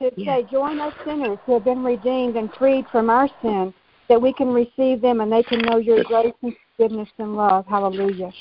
to 0.00 0.10
say, 0.24 0.42
join 0.50 0.80
us 0.80 0.94
sinners 1.04 1.38
who 1.44 1.54
have 1.54 1.64
been 1.64 1.84
redeemed 1.84 2.36
and 2.36 2.52
freed 2.54 2.86
from 2.90 3.10
our 3.10 3.28
sin, 3.42 3.72
that 4.08 4.20
we 4.20 4.32
can 4.32 4.48
receive 4.48 5.00
them 5.00 5.20
and 5.20 5.30
they 5.30 5.42
can 5.42 5.60
know 5.60 5.76
your 5.76 6.02
grace 6.04 6.32
and 6.42 6.54
forgiveness 6.76 7.08
and 7.18 7.36
love. 7.36 7.66
Hallelujah. 7.66 8.32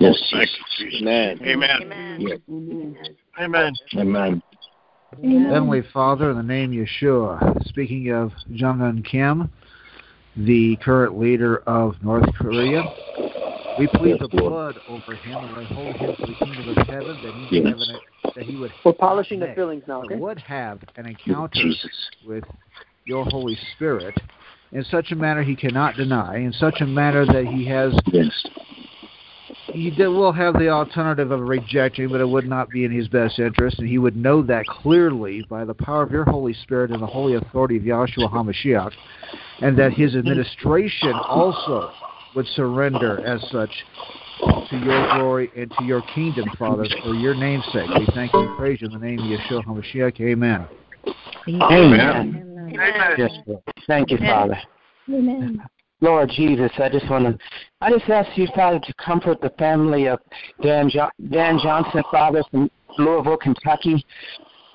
Yes. 0.00 0.16
Thank 0.32 0.48
you, 0.78 0.90
Jesus. 0.90 1.02
Amen. 1.02 1.38
Amen. 1.42 2.20
Yeah. 2.20 2.36
Amen. 3.38 3.76
Amen. 3.94 4.42
Heavenly 5.22 5.82
Father, 5.92 6.30
in 6.30 6.36
the 6.36 6.42
name 6.42 6.72
Yeshua, 6.72 7.62
speaking 7.68 8.10
of 8.10 8.32
Jong 8.54 8.80
Un 8.82 9.02
Kim, 9.02 9.50
the 10.36 10.76
current 10.76 11.18
leader 11.18 11.58
of 11.66 11.94
North 12.02 12.28
Korea, 12.36 12.82
we 13.78 13.86
plead 13.88 14.18
the 14.18 14.28
blood 14.28 14.78
over 14.88 15.14
him 15.14 15.36
and 15.36 15.56
we 15.56 15.64
hold 15.74 15.94
him 15.96 16.14
to 16.16 16.26
the 16.26 16.44
kingdom 16.44 16.76
of 16.76 16.86
heaven 16.86 17.18
that 17.22 17.34
he 17.34 17.60
would 17.60 17.66
have 17.66 17.80
an, 17.80 18.00
that 18.34 18.44
he 18.44 18.56
would 18.56 18.72
We're 18.84 18.92
polishing 18.92 19.40
the 19.40 19.46
not 19.46 19.56
fillings 19.56 19.84
now, 19.86 20.00
but 20.02 20.12
okay? 20.12 20.16
would 20.16 20.38
have 20.40 20.80
an 20.96 21.06
encounter 21.06 21.60
Jesus. 21.62 22.10
with 22.26 22.44
your 23.06 23.24
Holy 23.24 23.56
Spirit 23.74 24.18
in 24.72 24.84
such 24.84 25.12
a 25.12 25.16
manner 25.16 25.42
he 25.42 25.56
cannot 25.56 25.96
deny, 25.96 26.38
in 26.38 26.52
such 26.52 26.80
a 26.80 26.86
manner 26.86 27.24
that 27.24 27.46
he 27.46 27.64
has 27.66 27.94
Yes. 28.12 28.46
he 29.72 29.90
did, 29.90 30.08
will 30.08 30.32
have 30.32 30.54
the 30.54 30.68
alternative 30.68 31.30
of 31.30 31.40
rejecting, 31.40 32.08
but 32.08 32.20
it 32.20 32.28
would 32.28 32.46
not 32.46 32.68
be 32.70 32.84
in 32.84 32.90
his 32.90 33.08
best 33.08 33.38
interest, 33.38 33.78
and 33.78 33.88
he 33.88 33.98
would 33.98 34.16
know 34.16 34.42
that 34.42 34.66
clearly 34.66 35.44
by 35.48 35.64
the 35.64 35.74
power 35.74 36.02
of 36.02 36.10
your 36.10 36.24
Holy 36.24 36.52
Spirit 36.52 36.90
and 36.90 37.00
the 37.00 37.06
holy 37.06 37.34
authority 37.34 37.76
of 37.76 37.84
Yahshua 37.84 38.30
HaMashiach, 38.30 38.92
and 39.60 39.78
that 39.78 39.92
his 39.92 40.16
administration 40.16 41.12
also 41.12 41.92
would 42.34 42.46
surrender 42.48 43.24
as 43.24 43.40
such 43.50 43.72
to 44.38 44.76
your 44.84 45.10
glory 45.12 45.50
and 45.56 45.70
to 45.72 45.84
your 45.84 46.02
kingdom, 46.02 46.50
Father, 46.58 46.86
for 47.02 47.14
your 47.14 47.34
name's 47.34 47.64
sake. 47.72 47.88
We 47.88 48.06
thank 48.14 48.32
you 48.32 48.40
and 48.40 48.56
praise 48.56 48.80
you 48.80 48.88
in 48.88 48.92
the 48.92 48.98
name 48.98 49.18
of 49.20 49.40
Yeshua 49.40 49.64
HaMashiach. 49.64 50.20
Amen. 50.20 50.66
Amen. 51.48 52.44
Amen. 52.72 53.14
Yes, 53.16 53.30
Lord. 53.46 53.62
Thank 53.86 54.10
you, 54.10 54.18
Father. 54.18 54.58
Amen. 55.08 55.62
Lord 56.00 56.30
Jesus, 56.30 56.70
I 56.78 56.88
just 56.90 57.08
want 57.08 57.24
to, 57.24 57.38
I 57.80 57.90
just 57.90 58.08
ask 58.10 58.36
you, 58.36 58.46
Father, 58.54 58.78
to 58.80 58.94
comfort 58.94 59.40
the 59.40 59.50
family 59.58 60.08
of 60.08 60.18
Dan, 60.62 60.90
jo- 60.90 61.10
Dan 61.30 61.58
Johnson, 61.62 62.02
Father, 62.10 62.42
from 62.50 62.70
Louisville, 62.98 63.38
Kentucky. 63.38 64.04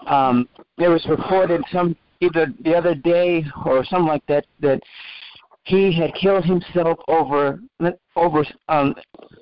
Um, 0.07 0.49
it 0.79 0.87
was 0.87 1.05
reported 1.07 1.61
some 1.71 1.95
either 2.21 2.47
the 2.63 2.75
other 2.75 2.95
day 2.95 3.45
or 3.65 3.85
something 3.85 4.07
like 4.07 4.25
that 4.27 4.45
that 4.61 4.81
he 5.63 5.93
had 5.93 6.13
killed 6.15 6.45
himself 6.45 6.97
over 7.07 7.59
over 8.15 8.45
um, 8.67 8.95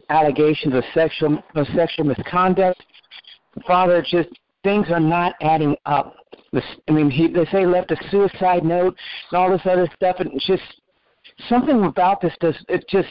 allegations 0.10 0.74
of 0.74 0.84
sexual 0.94 1.42
of 1.56 1.68
sexual 1.76 2.06
misconduct. 2.06 2.84
Father, 3.66 4.02
just 4.02 4.30
things 4.64 4.88
are 4.90 5.00
not 5.00 5.36
adding 5.42 5.76
up. 5.86 6.16
I 6.54 6.92
mean, 6.92 7.10
he, 7.10 7.28
they 7.28 7.46
say 7.46 7.62
he 7.62 7.66
left 7.66 7.92
a 7.92 7.98
suicide 8.10 8.64
note 8.64 8.98
and 9.32 9.40
all 9.40 9.52
this 9.52 9.62
other 9.66 9.88
stuff, 9.96 10.18
and 10.20 10.32
it's 10.34 10.48
just 10.48 10.64
something 11.48 11.84
about 11.86 12.22
this 12.22 12.34
does 12.40 12.56
it 12.68 12.86
just 12.90 13.08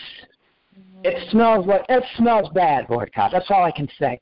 it 1.05 1.31
smells 1.31 1.67
like 1.67 1.85
it 1.89 2.05
smells 2.17 2.49
bad, 2.51 2.87
Lord 2.91 3.11
God. 3.15 3.31
That's 3.33 3.51
all 3.51 3.65
I 3.65 3.71
can 3.71 3.89
say. 3.99 4.21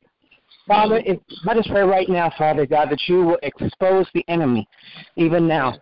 Father, 0.66 1.00
if, 1.05 1.18
let 1.44 1.57
us 1.57 1.66
pray 1.68 1.83
right 1.83 2.09
now, 2.09 2.33
Father 2.37 2.66
God, 2.66 2.90
that 2.90 3.00
you 3.07 3.22
will 3.22 3.38
expose 3.42 4.07
the 4.14 4.24
enemy, 4.29 4.68
even 5.16 5.46
now. 5.46 5.76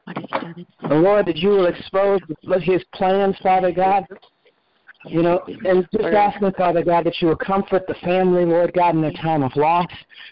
And 0.81 1.03
Lord, 1.03 1.27
that 1.27 1.37
you 1.37 1.51
will 1.51 1.67
expose 1.67 2.21
his 2.61 2.83
plans, 2.95 3.37
Father 3.43 3.73
God. 3.73 4.07
You 5.07 5.23
know, 5.23 5.43
and 5.47 5.87
just 5.93 6.05
asking, 6.05 6.53
Father 6.53 6.83
God, 6.83 7.05
that 7.05 7.21
you 7.21 7.29
will 7.29 7.37
comfort 7.37 7.87
the 7.87 7.95
family, 8.03 8.47
Lord 8.47 8.73
God, 8.73 8.95
in 8.95 9.03
their 9.03 9.13
time 9.13 9.43
of 9.43 9.55
loss. 9.55 9.87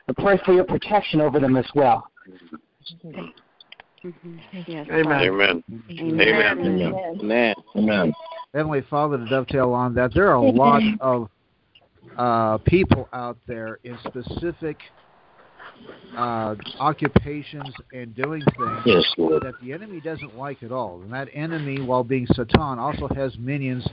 I 0.09 0.13
pray 0.15 0.41
for 0.45 0.55
your 0.55 0.65
protection 0.65 1.21
over 1.21 1.39
them 1.39 1.57
as 1.57 1.67
well. 1.75 2.09
Yes, 4.67 4.87
Amen. 4.91 5.29
Amen. 5.29 5.65
Amen. 6.01 7.15
Amen. 7.21 7.55
Amen. 7.77 8.15
Heavenly 8.55 8.83
Father, 8.89 9.19
to 9.19 9.29
dovetail 9.29 9.73
on 9.73 9.95
that, 9.95 10.13
there 10.15 10.29
are 10.29 10.35
a 10.35 10.51
lot 10.51 10.83
of 11.01 11.29
uh, 12.17 12.59
people 12.59 13.09
out 13.13 13.39
there 13.47 13.79
in 13.85 13.99
specific 14.05 14.79
uh, 16.17 16.55
occupations 16.79 17.75
and 17.93 18.15
doing 18.15 18.43
things 18.57 18.83
Yes, 18.85 19.05
that 19.17 19.55
the 19.63 19.73
enemy 19.73 20.01
doesn't 20.01 20.37
like 20.37 20.63
at 20.63 20.73
all. 20.73 21.01
And 21.03 21.13
that 21.13 21.29
enemy, 21.33 21.81
while 21.81 22.05
being 22.05 22.27
Satan, 22.35 22.79
also 22.79 23.09
has 23.15 23.37
minions 23.39 23.87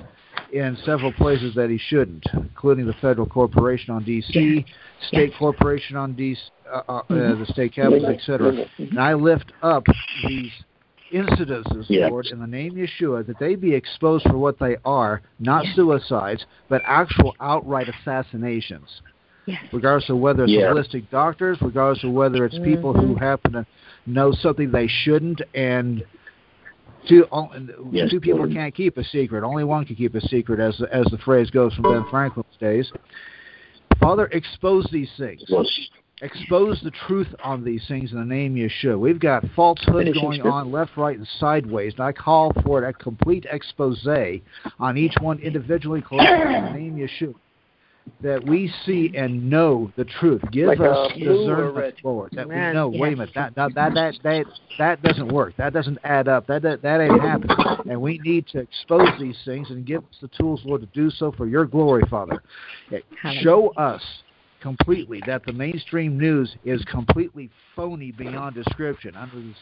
in 0.52 0.78
several 0.84 1.14
places 1.14 1.56
that 1.56 1.70
he 1.70 1.78
shouldn't, 1.78 2.26
including 2.34 2.86
the 2.86 2.94
federal 2.94 3.28
corporation 3.28 3.94
on 3.94 4.04
D.C., 4.04 4.66
state 5.08 5.34
corporation 5.38 5.96
on 5.96 6.14
D. 6.14 6.36
Uh, 6.72 6.82
uh, 6.88 6.98
uh, 6.98 7.04
the 7.10 7.46
state 7.50 7.74
capitals, 7.74 8.04
etc. 8.04 8.66
And 8.78 9.00
I 9.00 9.14
lift 9.14 9.52
up 9.64 9.84
these 10.28 10.52
incidences, 11.12 11.86
Yes. 11.88 12.10
Lord, 12.10 12.28
in 12.28 12.40
the 12.40 12.48
name 12.48 12.72
of 12.72 12.78
Yeshua, 12.78 13.26
that 13.28 13.40
they 13.40 13.56
be 13.56 13.74
exposed 13.74 14.26
for 14.26 14.38
what 14.38 14.60
they 14.60 14.78
are, 14.86 15.22
not 15.40 15.66
suicides, 15.76 16.46
but 16.68 16.82
actual 16.86 17.36
outright 17.40 17.88
assassinations. 17.90 19.02
Yes. 19.46 19.62
Regardless 19.72 20.10
of 20.10 20.18
whether 20.18 20.44
it's 20.44 20.52
Yeah. 20.52 20.72
holistic 20.72 21.10
doctors, 21.10 21.62
regardless 21.62 22.04
of 22.04 22.12
whether 22.12 22.46
it's 22.46 22.58
people 22.60 22.94
who 22.94 23.16
mm-hmm. 23.16 23.24
happen 23.24 23.54
to 23.54 23.66
know 24.06 24.32
something 24.32 24.72
they 24.72 24.88
shouldn't, 24.88 25.42
and 25.54 26.04
two 27.08 27.26
and 27.32 27.74
Yes, 27.92 28.12
two 28.12 28.20
people 28.20 28.40
Lord. 28.40 28.54
can't 28.54 28.76
keep 28.76 28.98
a 28.98 29.04
secret. 29.04 29.44
Only 29.44 29.64
one 29.64 29.86
can 29.86 29.96
keep 29.96 30.16
a 30.16 30.22
secret, 30.22 30.60
as 30.60 30.80
as 30.92 31.06
the 31.08 31.18
phrase 31.18 31.50
goes 31.50 31.74
from 31.74 31.84
Ben 31.84 32.04
Franklin's 32.10 32.58
days. 32.60 32.92
Father, 34.00 34.28
expose 34.28 34.86
these 34.92 35.12
things. 35.18 35.44
Yes. 35.48 35.90
Expose 36.22 36.80
the 36.84 36.92
truth 37.08 37.28
on 37.44 37.64
these 37.64 37.86
things 37.88 38.12
in 38.12 38.18
the 38.18 38.26
name 38.26 38.54
of 38.54 38.70
Yeshua. 38.70 39.00
We've 39.00 39.20
got 39.20 39.44
falsehood 39.56 40.14
going 40.14 40.42
on 40.42 40.72
left, 40.72 40.98
right, 40.98 41.18
and 41.18 41.28
sideways, 41.40 41.94
and 41.94 42.02
I 42.02 42.12
call 42.12 42.54
for 42.64 42.84
a 42.84 42.94
complete 42.94 43.46
expose 43.50 44.06
on 44.80 44.98
each 44.98 45.16
one 45.22 45.40
individually, 45.40 46.02
collectively, 46.02 46.56
in 46.56 46.66
the 46.66 46.72
name 46.72 47.04
of 47.04 47.10
Yeshua. 47.10 47.36
That 48.22 48.44
we 48.44 48.74
see 48.86 49.12
and 49.16 49.52
know 49.52 49.94
the 49.96 50.04
truth. 50.04 50.42
Give 50.52 50.68
like 50.68 50.80
us 50.80 51.12
blue 51.14 51.46
discernment, 51.46 51.96
Lord. 52.04 52.32
That 52.34 52.46
Amen. 52.46 52.70
we 52.70 52.74
know. 52.74 52.92
Yes. 52.92 53.02
Wait 53.02 53.14
a 53.14 53.16
minute. 53.18 53.34
That, 53.36 53.56
that 53.56 53.76
that 53.76 53.94
that 53.94 54.16
that 54.24 54.46
that 54.80 55.04
doesn't 55.04 55.32
work. 55.32 55.56
That 55.58 55.74
doesn't 55.74 56.00
add 56.04 56.28
up. 56.28 56.48
That 56.48 56.64
that, 56.64 56.82
that 56.82 57.02
ain't 57.02 57.22
happening. 57.22 57.56
And 57.88 58.02
we 58.02 58.18
need 58.18 58.48
to 58.48 58.60
expose 58.60 59.10
these 59.20 59.38
things 59.46 59.70
and 59.70 59.86
give 59.86 60.02
us 60.02 60.16
the 60.22 60.28
tools, 60.30 60.62
Lord, 60.66 60.82
to 60.82 60.88
do 60.88 61.12
so 61.12 61.32
for 61.32 61.46
Your 61.46 61.66
glory, 61.66 62.04
Father. 62.10 62.42
Show 63.42 63.70
us 63.78 64.02
completely 64.62 65.22
that 65.26 65.46
the 65.46 65.54
mainstream 65.54 66.18
news 66.18 66.56
is 66.64 66.84
completely 66.86 67.50
phony 67.76 68.12
beyond 68.12 68.56
description. 68.56 69.14
The 69.14 69.20
con- 69.20 69.56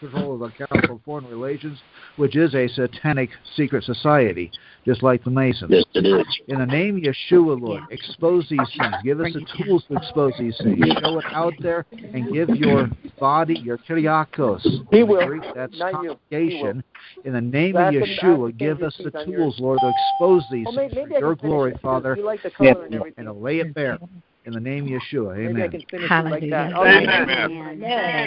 control 0.00 0.34
of 0.34 0.40
the 0.40 0.66
Council 0.66 0.96
of 0.96 1.02
Foreign 1.04 1.26
Relations, 1.26 1.78
which 2.16 2.36
is 2.36 2.54
a 2.54 2.68
satanic 2.68 3.30
secret 3.56 3.84
society, 3.84 4.50
just 4.84 5.02
like 5.02 5.22
the 5.24 5.30
Masons. 5.30 5.70
Yes, 5.70 5.84
it 5.94 6.06
is. 6.06 6.26
In 6.48 6.58
the 6.58 6.66
name 6.66 6.96
of 6.96 7.02
Yeshua, 7.02 7.60
Lord, 7.60 7.82
expose 7.90 8.48
these 8.48 8.60
things. 8.78 8.94
Give 9.04 9.20
us 9.20 9.32
the 9.32 9.64
tools 9.64 9.84
to 9.88 9.96
expose 9.96 10.32
these 10.38 10.56
things. 10.58 10.78
Show 11.00 11.18
it 11.18 11.24
out 11.32 11.54
there 11.60 11.84
and 11.92 12.32
give 12.32 12.48
your 12.50 12.88
body, 13.18 13.58
your 13.58 13.78
kyriakos, 13.78 14.62
He 14.90 15.02
will. 15.02 15.26
Greek, 15.26 15.42
that's 15.54 15.78
Not 15.78 16.02
you. 16.02 16.16
He 16.30 16.36
congregation. 16.36 16.84
In 17.24 17.32
the 17.32 17.40
name 17.40 17.76
of 17.76 17.82
I 17.82 17.84
have 17.84 17.92
to- 17.92 17.98
I 17.98 18.06
have 18.06 18.18
Yeshua, 18.18 18.56
give 18.56 18.82
us 18.82 18.96
the 18.96 19.10
tools, 19.10 19.26
yours. 19.28 19.60
Lord, 19.60 19.78
to 19.80 19.88
expose 19.88 20.44
these 20.50 20.66
Well, 20.66 20.74
things 20.74 20.94
maybe 20.94 21.14
for 21.14 21.20
your 21.20 21.34
glory, 21.34 21.72
it. 21.72 21.80
Father, 21.80 22.16
You 22.16 22.24
like 22.24 22.42
the 22.42 22.52
and 22.58 23.04
and 23.16 23.42
lay 23.42 23.60
it 23.60 23.74
bare. 23.74 23.98
In 24.46 24.54
the 24.54 24.60
name 24.60 24.84
of 24.84 24.90
Yeshua, 25.02 25.36
Maybe 25.36 25.46
I 25.62 25.66
amen. 25.66 25.70
can 25.70 25.82
finish 25.90 26.10
it 26.10 26.24
like 26.24 26.50
that. 26.50 26.72
Oh, 26.74 26.82
Amen. 26.84 27.78
yeah. 27.78 28.26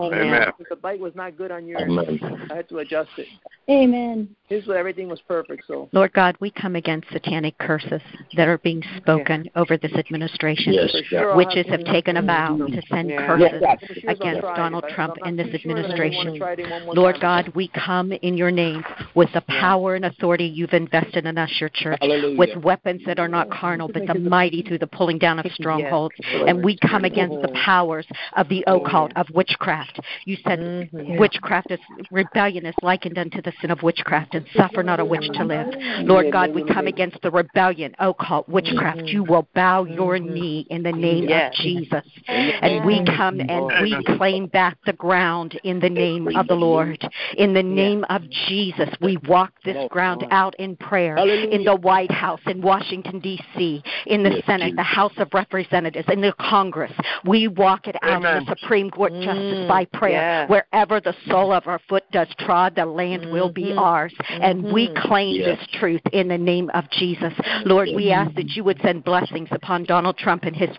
Amen. 0.00 0.52
The 0.68 0.76
bite 0.76 0.98
was 0.98 1.14
not 1.14 1.36
good 1.36 1.52
on 1.52 1.64
yours. 1.66 1.82
Amen. 1.84 2.48
I 2.50 2.56
had 2.56 2.68
to 2.70 2.78
adjust 2.78 3.10
it. 3.18 3.28
Amen. 3.70 4.28
His 4.48 4.68
everything 4.68 5.08
was 5.08 5.20
perfect. 5.26 5.64
So 5.66 5.88
Lord 5.92 6.12
God, 6.12 6.36
we 6.38 6.50
come 6.50 6.76
against 6.76 7.10
satanic 7.10 7.56
curses 7.58 8.02
that 8.36 8.46
are 8.46 8.58
being 8.58 8.82
spoken 8.98 9.48
over 9.56 9.78
this 9.78 9.92
administration. 9.94 10.74
Yes, 10.74 10.94
sure, 11.08 11.34
Witches 11.34 11.66
have 11.68 11.80
have 11.80 11.86
taken 11.86 12.18
a 12.18 12.22
vow 12.22 12.58
to 12.58 12.82
send 12.88 13.08
Yeah. 13.08 13.26
curses 13.26 13.62
For 13.86 13.94
sure 13.94 14.10
against 14.10 14.40
try 14.42 14.56
Donald 14.56 14.84
Trump 14.90 15.14
I'm 15.22 15.28
and 15.30 15.38
this 15.38 15.60
sure 15.62 15.74
that 15.74 15.86
I 15.86 15.88
want 15.88 15.96
to 15.96 16.02
administration. 16.02 16.38
try 16.38 16.52
it 16.52 16.86
one 16.86 16.96
Lord 16.96 17.14
time. 17.14 17.22
God, 17.22 17.48
we 17.54 17.68
come 17.68 18.12
in 18.12 18.36
your 18.36 18.50
name 18.50 18.84
with 19.14 19.32
the 19.32 19.40
power 19.42 19.94
and 19.94 20.04
authority 20.04 20.44
you've 20.44 20.74
invested 20.74 21.24
in 21.24 21.38
us, 21.38 21.50
your 21.58 21.70
church, 21.70 21.98
Hallelujah. 22.02 22.36
with 22.38 22.56
weapons 22.58 23.00
that 23.06 23.18
are 23.18 23.28
not 23.28 23.50
carnal, 23.50 23.88
but 23.88 24.06
the 24.06 24.14
mighty 24.14 24.60
through 24.60 24.78
the 24.78 24.86
pulling 24.86 25.18
down 25.18 25.38
of 25.38 25.46
strongholds. 25.52 26.14
And 26.46 26.62
we 26.62 26.76
come 26.76 27.04
against 27.04 27.40
the 27.40 27.48
powers 27.64 28.06
of 28.36 28.46
the 28.50 28.62
occult, 28.66 29.12
of 29.16 29.26
witchcraft. 29.30 30.00
You 30.26 30.36
said 30.46 30.60
Mhm. 30.60 31.18
witchcraft 31.18 31.70
is 31.70 31.80
rebellion 32.10 32.66
is 32.66 32.74
likened 32.82 33.16
unto 33.16 33.40
the 33.40 33.53
sin 33.60 33.70
of 33.70 33.82
witchcraft, 33.82 34.34
and 34.34 34.46
suffer 34.56 34.82
not 34.82 35.00
a 35.00 35.04
witch 35.04 35.28
to 35.34 35.44
live. 35.44 35.68
Lord 36.00 36.32
God, 36.32 36.54
we 36.54 36.64
come 36.64 36.86
against 36.86 37.20
the 37.22 37.30
rebellion, 37.30 37.94
occult, 37.98 38.48
witchcraft. 38.48 39.02
You 39.04 39.24
will 39.24 39.46
bow 39.54 39.84
your 39.84 40.18
knee 40.18 40.66
in 40.70 40.82
the 40.82 40.92
name 40.92 41.24
of 41.30 41.52
Jesus. 41.54 42.04
And 42.26 42.84
we 42.84 43.04
come 43.04 43.40
and 43.40 43.66
we 43.82 43.96
claim 44.16 44.46
back 44.46 44.78
the 44.86 44.92
ground 44.92 45.58
in 45.64 45.80
the 45.80 45.90
name 45.90 46.28
of 46.36 46.46
the 46.46 46.54
Lord. 46.54 47.02
In 47.36 47.54
the 47.54 47.62
name 47.62 48.04
of 48.10 48.22
Jesus, 48.46 48.88
we 49.00 49.16
walk 49.28 49.52
this 49.64 49.88
ground 49.90 50.24
out 50.30 50.54
in 50.58 50.76
prayer 50.76 51.16
in 51.16 51.64
the 51.64 51.76
White 51.76 52.10
House, 52.10 52.40
in 52.46 52.60
Washington, 52.60 53.20
D.C., 53.20 53.82
in 54.06 54.22
the 54.22 54.42
Senate, 54.46 54.76
the 54.76 54.82
House 54.82 55.12
of 55.18 55.28
Representatives, 55.32 56.06
in 56.10 56.20
the 56.20 56.34
Congress. 56.38 56.92
We 57.24 57.48
walk 57.48 57.86
it 57.86 57.96
out 58.02 58.24
in 58.24 58.46
the 58.46 58.56
Supreme 58.56 58.90
Court 58.90 59.12
justice 59.22 59.68
by 59.68 59.84
prayer. 59.86 60.46
Wherever 60.46 61.00
the 61.00 61.14
sole 61.28 61.52
of 61.52 61.66
our 61.66 61.80
foot 61.88 62.04
does 62.12 62.28
trod, 62.38 62.74
the 62.76 62.86
land 62.86 63.30
will 63.30 63.43
be 63.48 63.64
mm-hmm. 63.64 63.78
ours. 63.78 64.14
And 64.28 64.72
we 64.72 64.88
mm-hmm. 64.88 65.08
claim 65.08 65.34
Yes. 65.34 65.58
this 65.58 65.68
truth 65.80 66.02
in 66.12 66.28
the 66.28 66.38
name 66.38 66.70
of 66.74 66.88
Jesus. 66.90 67.32
Lord, 67.64 67.88
we 67.94 68.10
ask 68.10 68.34
that 68.34 68.50
you 68.50 68.62
would 68.64 68.80
send 68.82 69.04
blessings 69.04 69.48
upon 69.50 69.84
Donald 69.84 70.16
Trump 70.16 70.44
and 70.44 70.54
his 70.54 70.70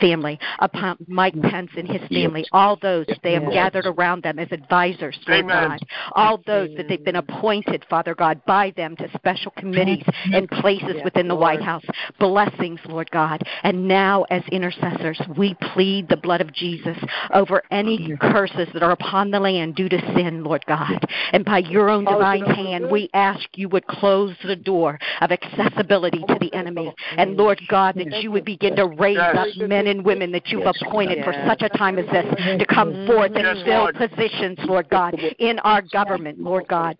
family, 0.00 0.38
upon 0.60 0.96
Mike 1.08 1.40
Pence 1.42 1.70
and 1.76 1.88
his 1.88 2.02
family, 2.08 2.44
all 2.52 2.76
those 2.76 3.06
that 3.06 3.20
they 3.22 3.32
have 3.32 3.44
Yes. 3.44 3.52
gathered 3.52 3.86
around 3.86 4.22
them 4.22 4.38
as 4.38 4.50
advisors, 4.52 5.18
Lord 5.26 5.44
Amen. 5.44 5.68
God, 5.70 5.78
all 6.12 6.40
those 6.46 6.70
that 6.76 6.88
they've 6.88 7.04
been 7.04 7.16
appointed, 7.16 7.84
Father 7.88 8.14
God, 8.14 8.40
by 8.46 8.72
them 8.76 8.96
to 8.96 9.08
special 9.14 9.52
committees 9.52 10.04
and 10.32 10.48
places 10.50 10.94
Yes, 10.96 11.04
within 11.04 11.28
the 11.28 11.34
White 11.34 11.62
House. 11.62 11.84
Blessings, 12.18 12.80
Lord 12.86 13.10
God. 13.10 13.42
And 13.62 13.88
now, 13.88 14.24
as 14.30 14.42
intercessors, 14.50 15.20
we 15.36 15.54
plead 15.72 16.08
the 16.08 16.16
blood 16.16 16.40
of 16.40 16.52
Jesus 16.52 16.96
over 17.32 17.62
any 17.70 18.16
curses 18.20 18.68
that 18.72 18.82
are 18.82 18.92
upon 18.92 19.30
the 19.30 19.40
land 19.40 19.74
due 19.74 19.88
to 19.88 19.98
sin, 20.14 20.44
Lord 20.44 20.64
God. 20.66 21.04
And 21.32 21.44
by 21.44 21.58
your 21.58 21.90
own 21.90 22.04
divine 22.14 22.44
hand, 22.44 22.90
we 22.90 23.08
ask 23.14 23.46
you 23.54 23.68
would 23.68 23.86
close 23.86 24.34
the 24.44 24.56
door 24.56 24.98
of 25.20 25.30
accessibility 25.32 26.20
to 26.28 26.36
the 26.40 26.52
enemy. 26.54 26.92
And 27.16 27.36
Lord 27.36 27.60
God, 27.68 27.94
that 27.96 28.22
you 28.22 28.30
would 28.30 28.44
begin 28.44 28.76
to 28.76 28.86
raise 28.86 29.18
up 29.18 29.48
men 29.56 29.86
and 29.86 30.04
women 30.04 30.32
that 30.32 30.48
you've 30.48 30.66
appointed 30.66 31.24
for 31.24 31.32
such 31.46 31.62
a 31.62 31.68
time 31.76 31.98
as 31.98 32.06
this 32.06 32.58
to 32.58 32.66
come 32.66 32.92
mm-hmm. 32.92 33.06
forth 33.06 33.32
and 33.34 33.64
fill 33.64 33.90
positions, 33.92 34.58
Lord 34.64 34.88
God, 34.88 35.14
in 35.38 35.58
our 35.60 35.82
government, 35.82 36.38
Lord 36.40 36.66
God. 36.68 36.96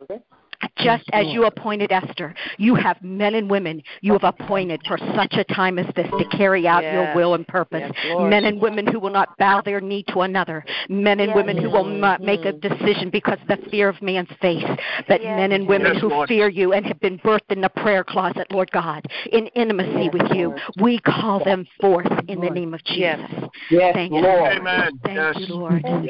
Just 0.78 1.04
as 1.12 1.26
you 1.28 1.44
appointed 1.44 1.92
Esther, 1.92 2.34
you 2.58 2.74
have 2.74 3.00
men 3.02 3.34
and 3.34 3.50
women 3.50 3.82
you 4.00 4.12
have 4.12 4.24
appointed 4.24 4.80
for 4.86 4.98
such 5.16 5.34
a 5.34 5.44
time 5.44 5.78
as 5.78 5.86
this 5.94 6.08
to 6.10 6.24
carry 6.36 6.66
out 6.66 6.82
your 6.82 7.14
will 7.14 7.34
and 7.34 7.46
purpose. 7.46 7.90
Yes, 7.94 8.18
men 8.30 8.44
and 8.44 8.60
women 8.60 8.86
who 8.86 8.98
will 8.98 9.10
not 9.10 9.36
bow 9.38 9.60
their 9.60 9.80
knee 9.80 10.04
to 10.08 10.20
another. 10.20 10.64
Men 10.88 11.20
and 11.20 11.34
women 11.34 11.56
who 11.56 11.70
will 11.70 11.84
not 11.84 12.20
make 12.20 12.44
a 12.44 12.52
decision 12.52 13.10
because 13.10 13.38
of 13.40 13.48
the 13.48 13.70
fear 13.70 13.88
of 13.88 14.00
man's 14.02 14.28
face. 14.40 14.64
But 15.08 15.22
men 15.22 15.52
and 15.52 15.66
women 15.66 15.94
Yes, 15.94 16.00
who 16.00 16.08
Lord. 16.08 16.28
fear 16.28 16.48
you 16.48 16.72
and 16.72 16.84
have 16.86 17.00
been 17.00 17.18
birthed 17.18 17.50
in 17.50 17.60
the 17.60 17.68
prayer 17.68 18.04
closet, 18.04 18.46
Lord 18.50 18.70
God, 18.70 19.06
in 19.32 19.46
intimacy 19.48 20.08
with 20.10 20.32
you. 20.32 20.54
We 20.80 20.98
call 21.00 21.42
them 21.44 21.66
forth 21.80 22.10
in 22.28 22.40
the 22.40 22.50
name 22.50 22.74
of 22.74 22.84
Jesus. 22.84 23.30
Yes, 23.70 23.94
Thank 23.94 24.12
you. 24.12 24.20
Lord. 24.20 24.52
Amen. 24.52 25.00
Thank 25.04 25.16
Yes. 25.16 25.36
you, 25.38 25.54
Lord. 25.54 25.84
Amen. 25.84 26.06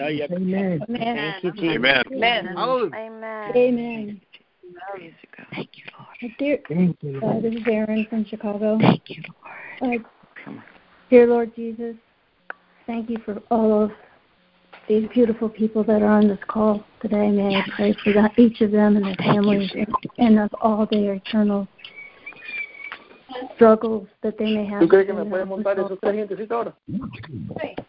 Thank 0.88 1.44
you, 1.44 1.52
Jesus. 1.52 1.74
Amen. 2.12 2.56
Amen. 3.56 4.20
Hallelujah. 4.80 5.12
Amen. 5.38 5.46
Thank 5.52 5.70
you, 5.74 5.84
Lord. 5.98 6.34
Dear, 6.38 6.58
uh, 7.22 7.40
this 7.40 7.54
is 7.54 7.66
Erin 7.66 8.06
from 8.08 8.24
Chicago. 8.24 8.78
Thank 8.80 9.02
you, 9.08 9.22
Lord. 9.80 10.04
Uh, 10.46 10.52
dear 11.10 11.26
Lord 11.26 11.54
Jesus, 11.54 11.96
thank 12.86 13.10
you 13.10 13.18
for 13.24 13.42
all 13.50 13.84
of 13.84 13.90
these 14.88 15.08
beautiful 15.12 15.48
people 15.48 15.84
that 15.84 16.02
are 16.02 16.08
on 16.08 16.28
this 16.28 16.38
call 16.48 16.84
today. 17.00 17.30
May 17.30 17.56
I 17.56 17.62
pray 17.76 17.96
for 18.04 18.12
that, 18.14 18.38
each 18.38 18.60
of 18.60 18.70
them 18.70 18.96
and 18.96 19.06
their 19.06 19.16
families 19.16 19.70
and, 19.74 19.94
and 20.18 20.38
of 20.40 20.50
all 20.60 20.86
their 20.90 21.14
eternal 21.14 21.68
struggles 23.54 24.08
that 24.22 24.38
they 24.38 24.46
may 24.46 24.66
have. 24.66 24.80
¿Tú 24.80 24.88
crees 24.88 25.06
que 25.06 25.12
me 25.12 25.20
within 25.20 25.30
puede 25.30 25.40
their 25.40 25.46
montar 25.46 25.78
own 25.78 25.86
esos 25.86 26.00
tres 26.00 26.14
gentecitos 26.14 26.50
ahora? 26.50 26.74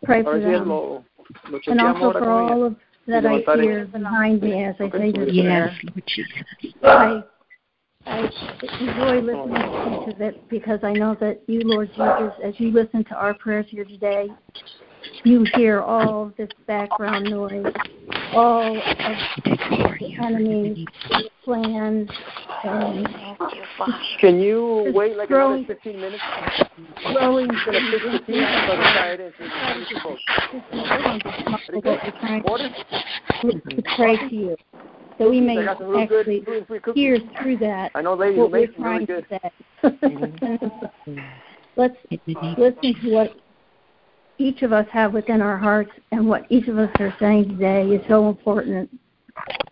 Pray 0.06 0.24
for 0.24 0.34
ver 0.34 0.44
si 0.44 0.50
them. 0.50 0.68
lo, 0.68 1.04
lo 1.50 1.60
And 1.68 1.82
also 1.82 2.12
for 2.20 2.30
all 2.30 2.64
of 2.64 2.76
that 3.08 3.26
I 3.26 3.40
levantaré. 3.40 3.62
hear 3.64 3.86
behind 3.86 4.42
me 4.42 4.64
as 4.64 4.76
I 4.80 4.90
say 4.92 5.12
this 5.12 5.30
Yes, 5.32 5.44
prayer. 5.44 5.80
Lord 5.84 6.04
Jesus. 6.08 6.74
I 6.84 7.24
I 8.08 8.20
enjoy 8.80 9.22
listening 9.22 9.56
to 9.56 10.10
each 10.12 10.22
it 10.22 10.50
because 10.50 10.80
I 10.84 10.94
know 10.94 11.16
that 11.20 11.42
you, 11.48 11.62
Lord 11.62 11.90
Jesus, 11.90 12.34
as 12.44 12.54
you 12.60 12.72
listen 12.72 13.04
to 13.06 13.16
our 13.16 13.34
prayers 13.34 13.66
here 13.70 13.86
today, 13.86 14.30
you 15.24 15.46
hear 15.56 15.82
all 15.82 16.32
this 16.38 16.50
background 16.68 17.26
noise, 17.30 17.66
all 18.34 18.78
of 18.78 18.84
the 19.44 20.16
enemy's 20.22 20.86
plans, 21.44 22.10
and 22.64 23.08
Can 24.20 24.40
you 24.40 24.92
wait 24.94 25.16
like 25.18 25.28
growing- 25.28 25.60
another 25.66 25.76
15 25.76 26.00
minutes? 26.02 26.24
growing 27.14 27.48
to 27.50 27.56
15 27.56 28.12
into 28.12 28.22
the 28.36 28.84
side 28.94 29.20
is 29.20 29.34
it's 29.40 29.90
too 29.90 29.96
close. 30.02 30.20
we're 31.74 32.12
trying 32.20 32.42
Order? 32.44 32.70
to, 33.42 33.52
to 33.52 33.82
pray 33.96 34.18
to 34.18 34.36
you, 34.36 34.56
that 35.20 35.30
we 35.30 35.40
may 35.42 35.60
I 35.60 35.66
got 35.66 35.78
some 35.78 35.90
real 35.90 36.08
good 36.08 36.20
actually 36.28 36.46
hear 36.96 37.20
through 37.42 37.58
that 37.58 37.92
I 37.96 38.02
know 38.02 38.14
ladies 38.16 38.40
what 38.40 38.52
we're 38.52 38.62
make 38.62 38.76
them 38.76 38.84
really 38.86 39.06
good. 39.06 39.26
to 39.30 40.00
say. 40.10 40.80
Let's 41.78 41.96
listen 42.58 42.96
to 43.04 43.10
what 43.12 43.36
each 44.38 44.62
of 44.62 44.74
us 44.74 44.88
have 44.92 45.14
within 45.14 45.42
our 45.42 45.58
hearts 45.58 45.92
and 46.12 46.28
what 46.28 46.46
each 46.50 46.68
of 46.68 46.78
us 46.78 46.90
are 47.00 47.16
saying 47.20 47.50
today 47.50 47.88
is 47.88 48.02
so 48.08 48.28
important. 48.30 48.90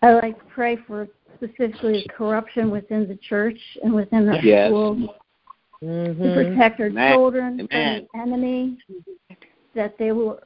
I 0.02 0.12
like 0.12 0.38
to 0.38 0.44
pray 0.46 0.76
for 0.86 1.08
specifically 1.36 2.06
corruption 2.16 2.70
within 2.70 3.08
the 3.08 3.16
church 3.16 3.58
and 3.82 3.92
within 3.92 4.28
our 4.28 4.36
Yes. 4.42 4.68
schools 4.70 5.10
Mm-hmm. 5.82 6.22
to 6.22 6.32
protect 6.32 6.80
our 6.80 6.86
Amen. 6.86 7.12
children 7.12 7.68
Amen. 7.72 8.08
from 8.12 8.20
the 8.22 8.32
enemy, 8.32 8.78
that 9.74 9.98
they 9.98 10.12
will, 10.12 10.38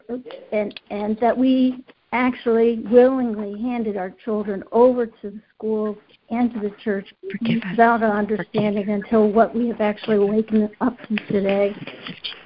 and 0.52 0.80
and 0.90 1.16
that 1.20 1.36
we 1.36 1.84
actually 2.12 2.80
willingly 2.90 3.60
handed 3.62 3.96
our 3.96 4.10
children 4.10 4.64
over 4.72 5.06
to 5.06 5.30
the 5.30 5.40
schools 5.54 5.96
and 6.30 6.52
to 6.54 6.60
the 6.60 6.70
church 6.82 7.06
Forgive 7.30 7.62
without 7.70 8.02
an 8.02 8.10
understanding 8.10 8.88
until 8.88 9.30
what 9.30 9.54
we 9.54 9.68
have 9.68 9.80
actually 9.80 10.18
waken 10.18 10.70
up 10.80 10.96
to 11.06 11.16
today. 11.26 11.74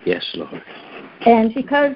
Yes, 0.04 0.24
Lord. 0.34 0.62
And 1.26 1.54
because 1.54 1.94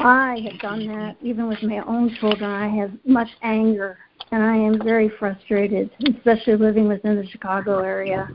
I 0.00 0.46
have 0.50 0.60
done 0.60 0.86
that 0.86 1.16
even 1.22 1.48
with 1.48 1.62
my 1.62 1.78
own 1.86 2.14
children. 2.20 2.50
I 2.50 2.68
have 2.68 2.92
much 3.04 3.28
anger 3.42 3.98
and 4.30 4.42
I 4.42 4.56
am 4.56 4.82
very 4.82 5.10
frustrated, 5.18 5.90
especially 6.16 6.56
living 6.56 6.88
within 6.88 7.16
the 7.16 7.26
Chicago 7.26 7.80
area. 7.80 8.28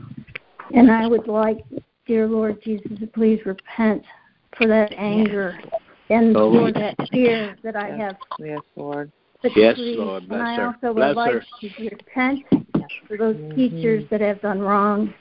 And 0.74 0.90
I 0.90 1.06
would 1.06 1.28
like, 1.28 1.64
dear 2.06 2.26
Lord 2.26 2.60
Jesus, 2.62 2.98
to 2.98 3.06
please 3.06 3.40
repent 3.46 4.02
for 4.58 4.66
that 4.66 4.92
anger 4.96 5.60
and 6.10 6.36
Oh, 6.36 6.50
for 6.50 6.70
yes. 6.70 6.94
that 6.98 7.08
fear 7.10 7.56
that 7.62 7.76
I 7.76 7.90
have. 7.90 8.16
Yes, 8.38 8.62
Lord. 8.76 9.10
But 9.42 9.56
Yes, 9.56 9.76
Please. 9.76 9.98
Lord, 9.98 10.28
bless 10.28 10.40
and 10.40 10.48
I 10.48 10.56
her. 10.56 10.66
also 10.66 10.86
would 10.88 10.94
Bless 10.94 11.16
like 11.16 11.32
her. 11.32 11.44
to 11.60 11.84
repent 11.84 12.40
for 13.06 13.16
those 13.16 13.36
Mm-hmm. 13.36 13.54
teachers 13.54 14.04
that 14.10 14.20
have 14.20 14.40
done 14.40 14.60
wrong 14.60 15.14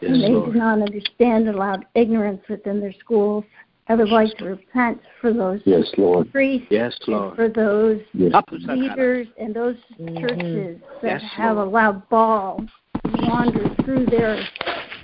Yes, 0.00 0.10
and 0.12 0.22
they 0.22 0.28
Lord. 0.28 0.52
do 0.52 0.58
not 0.58 0.82
understand 0.82 1.46
and 1.48 1.56
allowed 1.56 1.86
ignorance 1.94 2.42
within 2.48 2.80
their 2.80 2.92
schools. 3.00 3.44
I 3.88 3.94
would 3.94 4.08
like 4.08 4.36
to 4.38 4.44
repent 4.46 5.00
for 5.20 5.32
those 5.32 5.60
Yes, 5.64 5.90
Lord. 5.96 6.30
priests 6.32 6.66
Yes, 6.70 6.98
Lord. 7.06 7.36
for 7.36 7.48
those 7.48 8.00
Yes. 8.14 8.32
leaders 8.50 9.28
and 9.38 9.54
those 9.54 9.76
Mhm. 10.00 10.20
churches 10.20 10.80
that 11.02 11.22
Yes, 11.22 11.22
have 11.22 11.56
Lord. 11.56 11.68
allowed 11.68 12.08
Baal 12.08 12.64
to 13.04 13.26
wander 13.28 13.68
through 13.84 14.06
their 14.06 14.38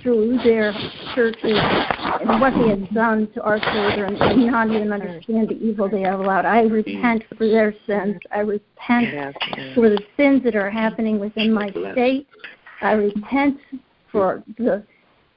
through 0.01 0.37
their 0.39 0.73
churches 1.15 1.57
and 2.19 2.41
what 2.41 2.53
they 2.55 2.67
have 2.67 2.89
done 2.89 3.25
to 3.27 3.41
our 3.41 3.57
children 3.57 4.17
and 4.21 4.47
not 4.47 4.69
even 4.69 4.91
understand 4.91 5.47
the 5.47 5.65
evil 5.65 5.87
they 5.87 6.01
have 6.01 6.19
allowed. 6.19 6.43
I 6.45 6.63
repent 6.63 7.23
for 7.37 7.47
their 7.47 7.73
sins. 7.87 8.17
I 8.29 8.41
repent 8.41 9.13
Yes, 9.13 9.33
yes. 9.55 9.73
for 9.73 9.89
the 9.89 10.03
sins 10.17 10.43
that 10.43 10.55
are 10.57 10.69
happening 10.69 11.19
within 11.19 11.53
my 11.53 11.69
state. 11.69 12.27
I 12.81 12.91
repent 12.93 13.57
for 14.13 14.43
the 14.57 14.83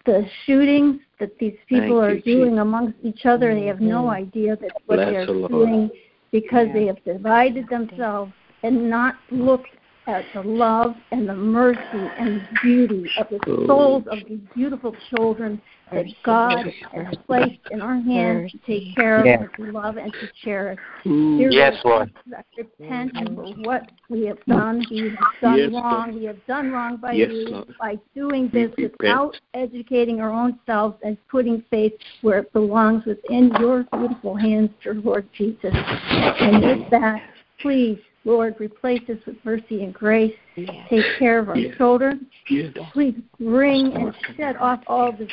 the 0.05 0.25
shootings 0.45 1.01
that 1.19 1.37
these 1.41 1.57
people 1.69 2.01
Thank 2.01 2.25
are 2.25 2.31
you, 2.31 2.37
doing 2.39 2.61
amongst 2.61 2.97
each 3.03 3.27
other. 3.27 3.53
They 3.53 3.67
have 3.67 3.81
no 3.81 4.03
Mhm. 4.05 4.11
idea 4.25 4.55
that 4.55 4.71
what 4.87 4.97
Bless 4.97 5.09
they 5.11 5.17
are 5.17 5.27
the 5.27 5.49
doing 5.49 5.91
because 6.31 6.69
Yeah. 6.69 6.75
they 6.75 6.87
have 6.87 7.03
divided 7.03 7.69
themselves 7.69 8.33
and 8.63 8.89
not 8.89 9.17
looked 9.33 9.76
at 10.07 10.25
the 10.35 10.43
love 10.43 10.95
and 11.11 11.29
the 11.29 11.35
mercy 11.35 11.81
and 12.19 12.47
beauty 12.63 13.11
of 13.19 13.27
the 13.29 13.41
souls 13.67 14.05
of 14.11 14.19
these 14.29 14.41
beautiful 14.55 14.95
children 15.11 15.61
that 15.93 16.07
God 16.25 16.67
has 16.93 17.15
placed 17.27 17.61
in 17.71 17.81
our 17.81 18.01
hands 18.01 18.51
to 18.53 18.59
take 18.67 18.95
care 18.95 19.21
of, 19.21 19.27
Yeah. 19.27 19.47
to 19.47 19.71
love, 19.71 19.97
and 19.97 20.13
to 20.13 20.29
cherish. 20.45 20.79
Ooh. 21.07 21.39
Dear 21.39 21.51
Yes, 21.51 21.85
Lord. 21.85 22.11
I 22.37 22.43
repent 22.57 23.13
for 23.15 23.47
what 23.63 23.91
we 24.09 24.27
have 24.27 24.45
done. 24.47 24.85
We 24.91 25.11
have 25.11 25.19
done 25.41 25.59
Yes, 25.59 25.73
wrong. 25.73 26.03
Lord. 26.11 26.15
We 26.15 26.25
have 26.25 26.47
done 26.47 26.73
wrong 26.73 26.97
by 26.97 27.13
Yes, 27.13 27.31
you 27.31 27.49
Lord. 27.49 27.75
by 27.79 27.99
doing 28.15 28.51
We 28.53 28.67
this 28.67 28.71
repent. 28.77 28.93
without 29.01 29.41
educating 29.55 30.21
our 30.21 30.31
own 30.31 30.59
selves 30.67 30.97
and 31.05 31.17
putting 31.29 31.63
faith 31.71 31.93
where 32.23 32.39
it 32.41 32.53
belongs 32.53 33.05
within 33.05 33.53
your 33.61 33.85
beautiful 33.93 34.35
hands, 34.35 34.71
dear 34.83 34.95
Lord 34.95 35.27
Jesus. 35.33 35.75
And 35.75 36.65
with 36.65 36.91
that, 36.91 37.23
please, 37.61 37.99
Lord, 38.27 38.57
replace 38.59 39.09
us 39.09 39.19
with 39.25 39.37
mercy 39.45 39.85
and 39.85 39.95
grace. 39.95 40.35
Yes. 40.57 40.89
Take 40.91 41.05
care 41.19 41.39
of 41.39 41.49
our 41.49 41.57
Yes. 41.57 41.77
children. 41.77 42.27
Yes. 42.49 42.73
Please 42.93 43.15
bring 43.39 43.93
and 43.95 44.13
shed 44.37 44.57
off 44.57 44.81
all 44.89 45.13
the 45.13 45.29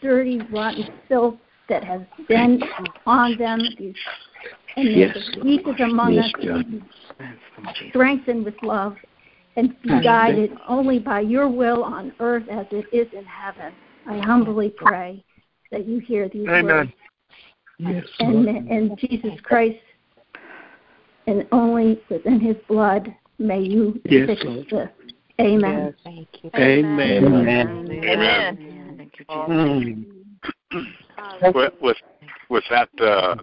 dirty, 0.00 0.38
rotten 0.50 0.88
filth 1.08 1.36
that 1.68 1.84
has 1.84 2.00
been 2.26 2.62
on 3.04 3.36
them. 3.36 3.60
And 4.76 4.92
may 4.92 4.98
Yes, 5.00 5.14
the 5.14 5.36
Lord. 5.36 5.44
weakest 5.44 5.80
among 5.80 6.14
Yes, 6.14 6.34
us 6.34 6.44
God. 6.46 6.82
strengthened 7.90 8.44
with 8.46 8.62
love 8.62 8.96
and 9.56 9.80
be 9.82 10.00
guided 10.00 10.56
only 10.68 10.98
by 10.98 11.20
your 11.20 11.48
will 11.48 11.84
on 11.84 12.12
earth 12.20 12.48
as 12.48 12.66
it 12.70 12.86
is 12.92 13.12
in 13.12 13.26
heaven. 13.26 13.74
I 14.06 14.18
humbly 14.18 14.70
pray 14.70 15.22
that 15.70 15.86
you 15.86 15.98
hear 15.98 16.30
these 16.30 16.48
Amen. 16.48 16.64
words. 16.64 16.92
Yes, 17.78 18.06
And, 18.20 18.44
Lord. 18.46 18.56
and 18.56 18.98
Jesus 18.98 19.38
Christ, 19.42 19.78
and 21.28 21.46
only 21.52 22.00
within 22.08 22.40
his 22.40 22.56
blood 22.66 23.14
may 23.38 23.60
you 23.60 24.00
Yes, 24.06 24.26
fix 24.28 24.44
Lord. 24.44 24.66
this. 24.70 24.88
Amen. 25.40 25.84
Yes. 25.84 25.94
Thank 26.02 26.28
you. 26.42 26.50
Amen. 26.56 27.24
Amen. 27.24 27.90
Amen. 27.92 28.94
Thank 28.96 29.12
you, 29.18 29.24
Jesus. 29.28 30.14
Mm. 30.72 31.54
With 31.54 31.72
with, 31.80 31.96
with 32.48 32.64
that 32.70 32.88
uh, 33.00 33.36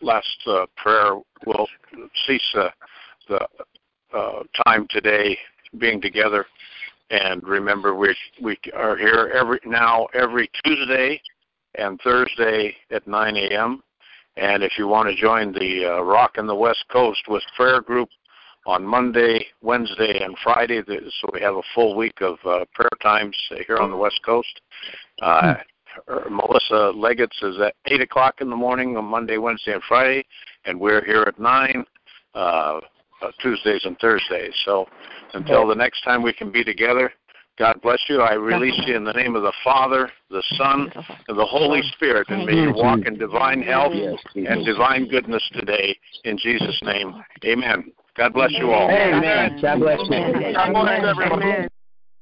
last 0.00 0.38
uh, 0.46 0.66
prayer, 0.76 1.20
we'll 1.44 1.66
cease 2.26 2.54
uh, 2.56 2.68
the 3.28 3.46
uh, 4.16 4.42
time 4.64 4.86
today 4.90 5.36
being 5.78 6.00
together. 6.00 6.46
And 7.10 7.42
remember, 7.42 7.94
we 7.94 8.16
we 8.40 8.56
are 8.74 8.96
here 8.96 9.32
every 9.34 9.60
now 9.66 10.06
every 10.14 10.48
Tuesday 10.64 11.20
and 11.74 12.00
Thursday 12.02 12.74
at 12.90 13.06
9 13.06 13.36
a.m. 13.36 13.82
And 14.36 14.62
if 14.62 14.72
you 14.78 14.88
want 14.88 15.08
to 15.08 15.14
join 15.14 15.52
the 15.52 15.96
uh, 15.96 16.02
Rock 16.02 16.36
in 16.38 16.46
the 16.46 16.54
West 16.54 16.84
Coast 16.90 17.22
with 17.28 17.42
prayer 17.56 17.80
group 17.80 18.08
on 18.66 18.84
Monday, 18.84 19.44
Wednesday, 19.60 20.22
and 20.22 20.36
Friday, 20.42 20.82
so 20.86 21.28
we 21.32 21.40
have 21.40 21.54
a 21.56 21.62
full 21.74 21.96
week 21.96 22.20
of 22.20 22.38
uh, 22.46 22.64
prayer 22.72 22.88
times 23.02 23.36
here 23.66 23.78
on 23.78 23.90
the 23.90 23.96
West 23.96 24.20
Coast. 24.24 24.60
Uh, 25.20 25.54
her- 26.06 26.30
Melissa 26.30 26.92
Leggett's 26.94 27.36
is 27.42 27.60
at 27.60 27.74
8 27.86 28.00
o'clock 28.00 28.36
in 28.40 28.48
the 28.48 28.56
morning 28.56 28.96
on 28.96 29.04
Monday, 29.04 29.36
Wednesday, 29.36 29.72
and 29.72 29.82
Friday, 29.82 30.24
and 30.64 30.80
we're 30.80 31.04
here 31.04 31.24
at 31.26 31.38
9 31.38 31.84
uh, 32.34 32.38
uh, 32.38 32.80
Tuesdays 33.40 33.84
and 33.84 33.98
Thursdays. 33.98 34.54
So 34.64 34.86
until 35.34 35.66
the 35.66 35.74
next 35.74 36.02
time 36.02 36.22
we 36.22 36.32
can 36.32 36.50
be 36.50 36.64
together, 36.64 37.12
God 37.58 37.80
bless 37.82 38.00
you. 38.08 38.20
I 38.20 38.34
release 38.34 38.80
you 38.86 38.96
in 38.96 39.04
the 39.04 39.12
name 39.12 39.36
of 39.36 39.42
the 39.42 39.52
Father, 39.62 40.10
the 40.30 40.42
Son, 40.56 40.90
and 41.28 41.38
the 41.38 41.44
Holy 41.44 41.82
Spirit, 41.94 42.28
and 42.30 42.46
may 42.46 42.54
you 42.54 42.72
walk 42.74 43.00
in 43.06 43.18
divine 43.18 43.62
health 43.62 43.92
and 43.92 44.64
divine 44.64 45.06
goodness 45.08 45.46
today 45.52 45.96
in 46.24 46.38
Jesus' 46.38 46.80
name. 46.82 47.14
Amen. 47.44 47.92
God 48.16 48.34
bless 48.34 48.52
you 48.52 48.70
all. 48.70 48.90
Amen. 48.90 49.58
God 49.60 49.80
bless 49.80 49.98
you. 50.08 50.14
Amen. 50.14 50.54
God 50.54 50.72
bless 50.72 51.04
everyone. 51.04 51.42
Amen. 51.42 51.68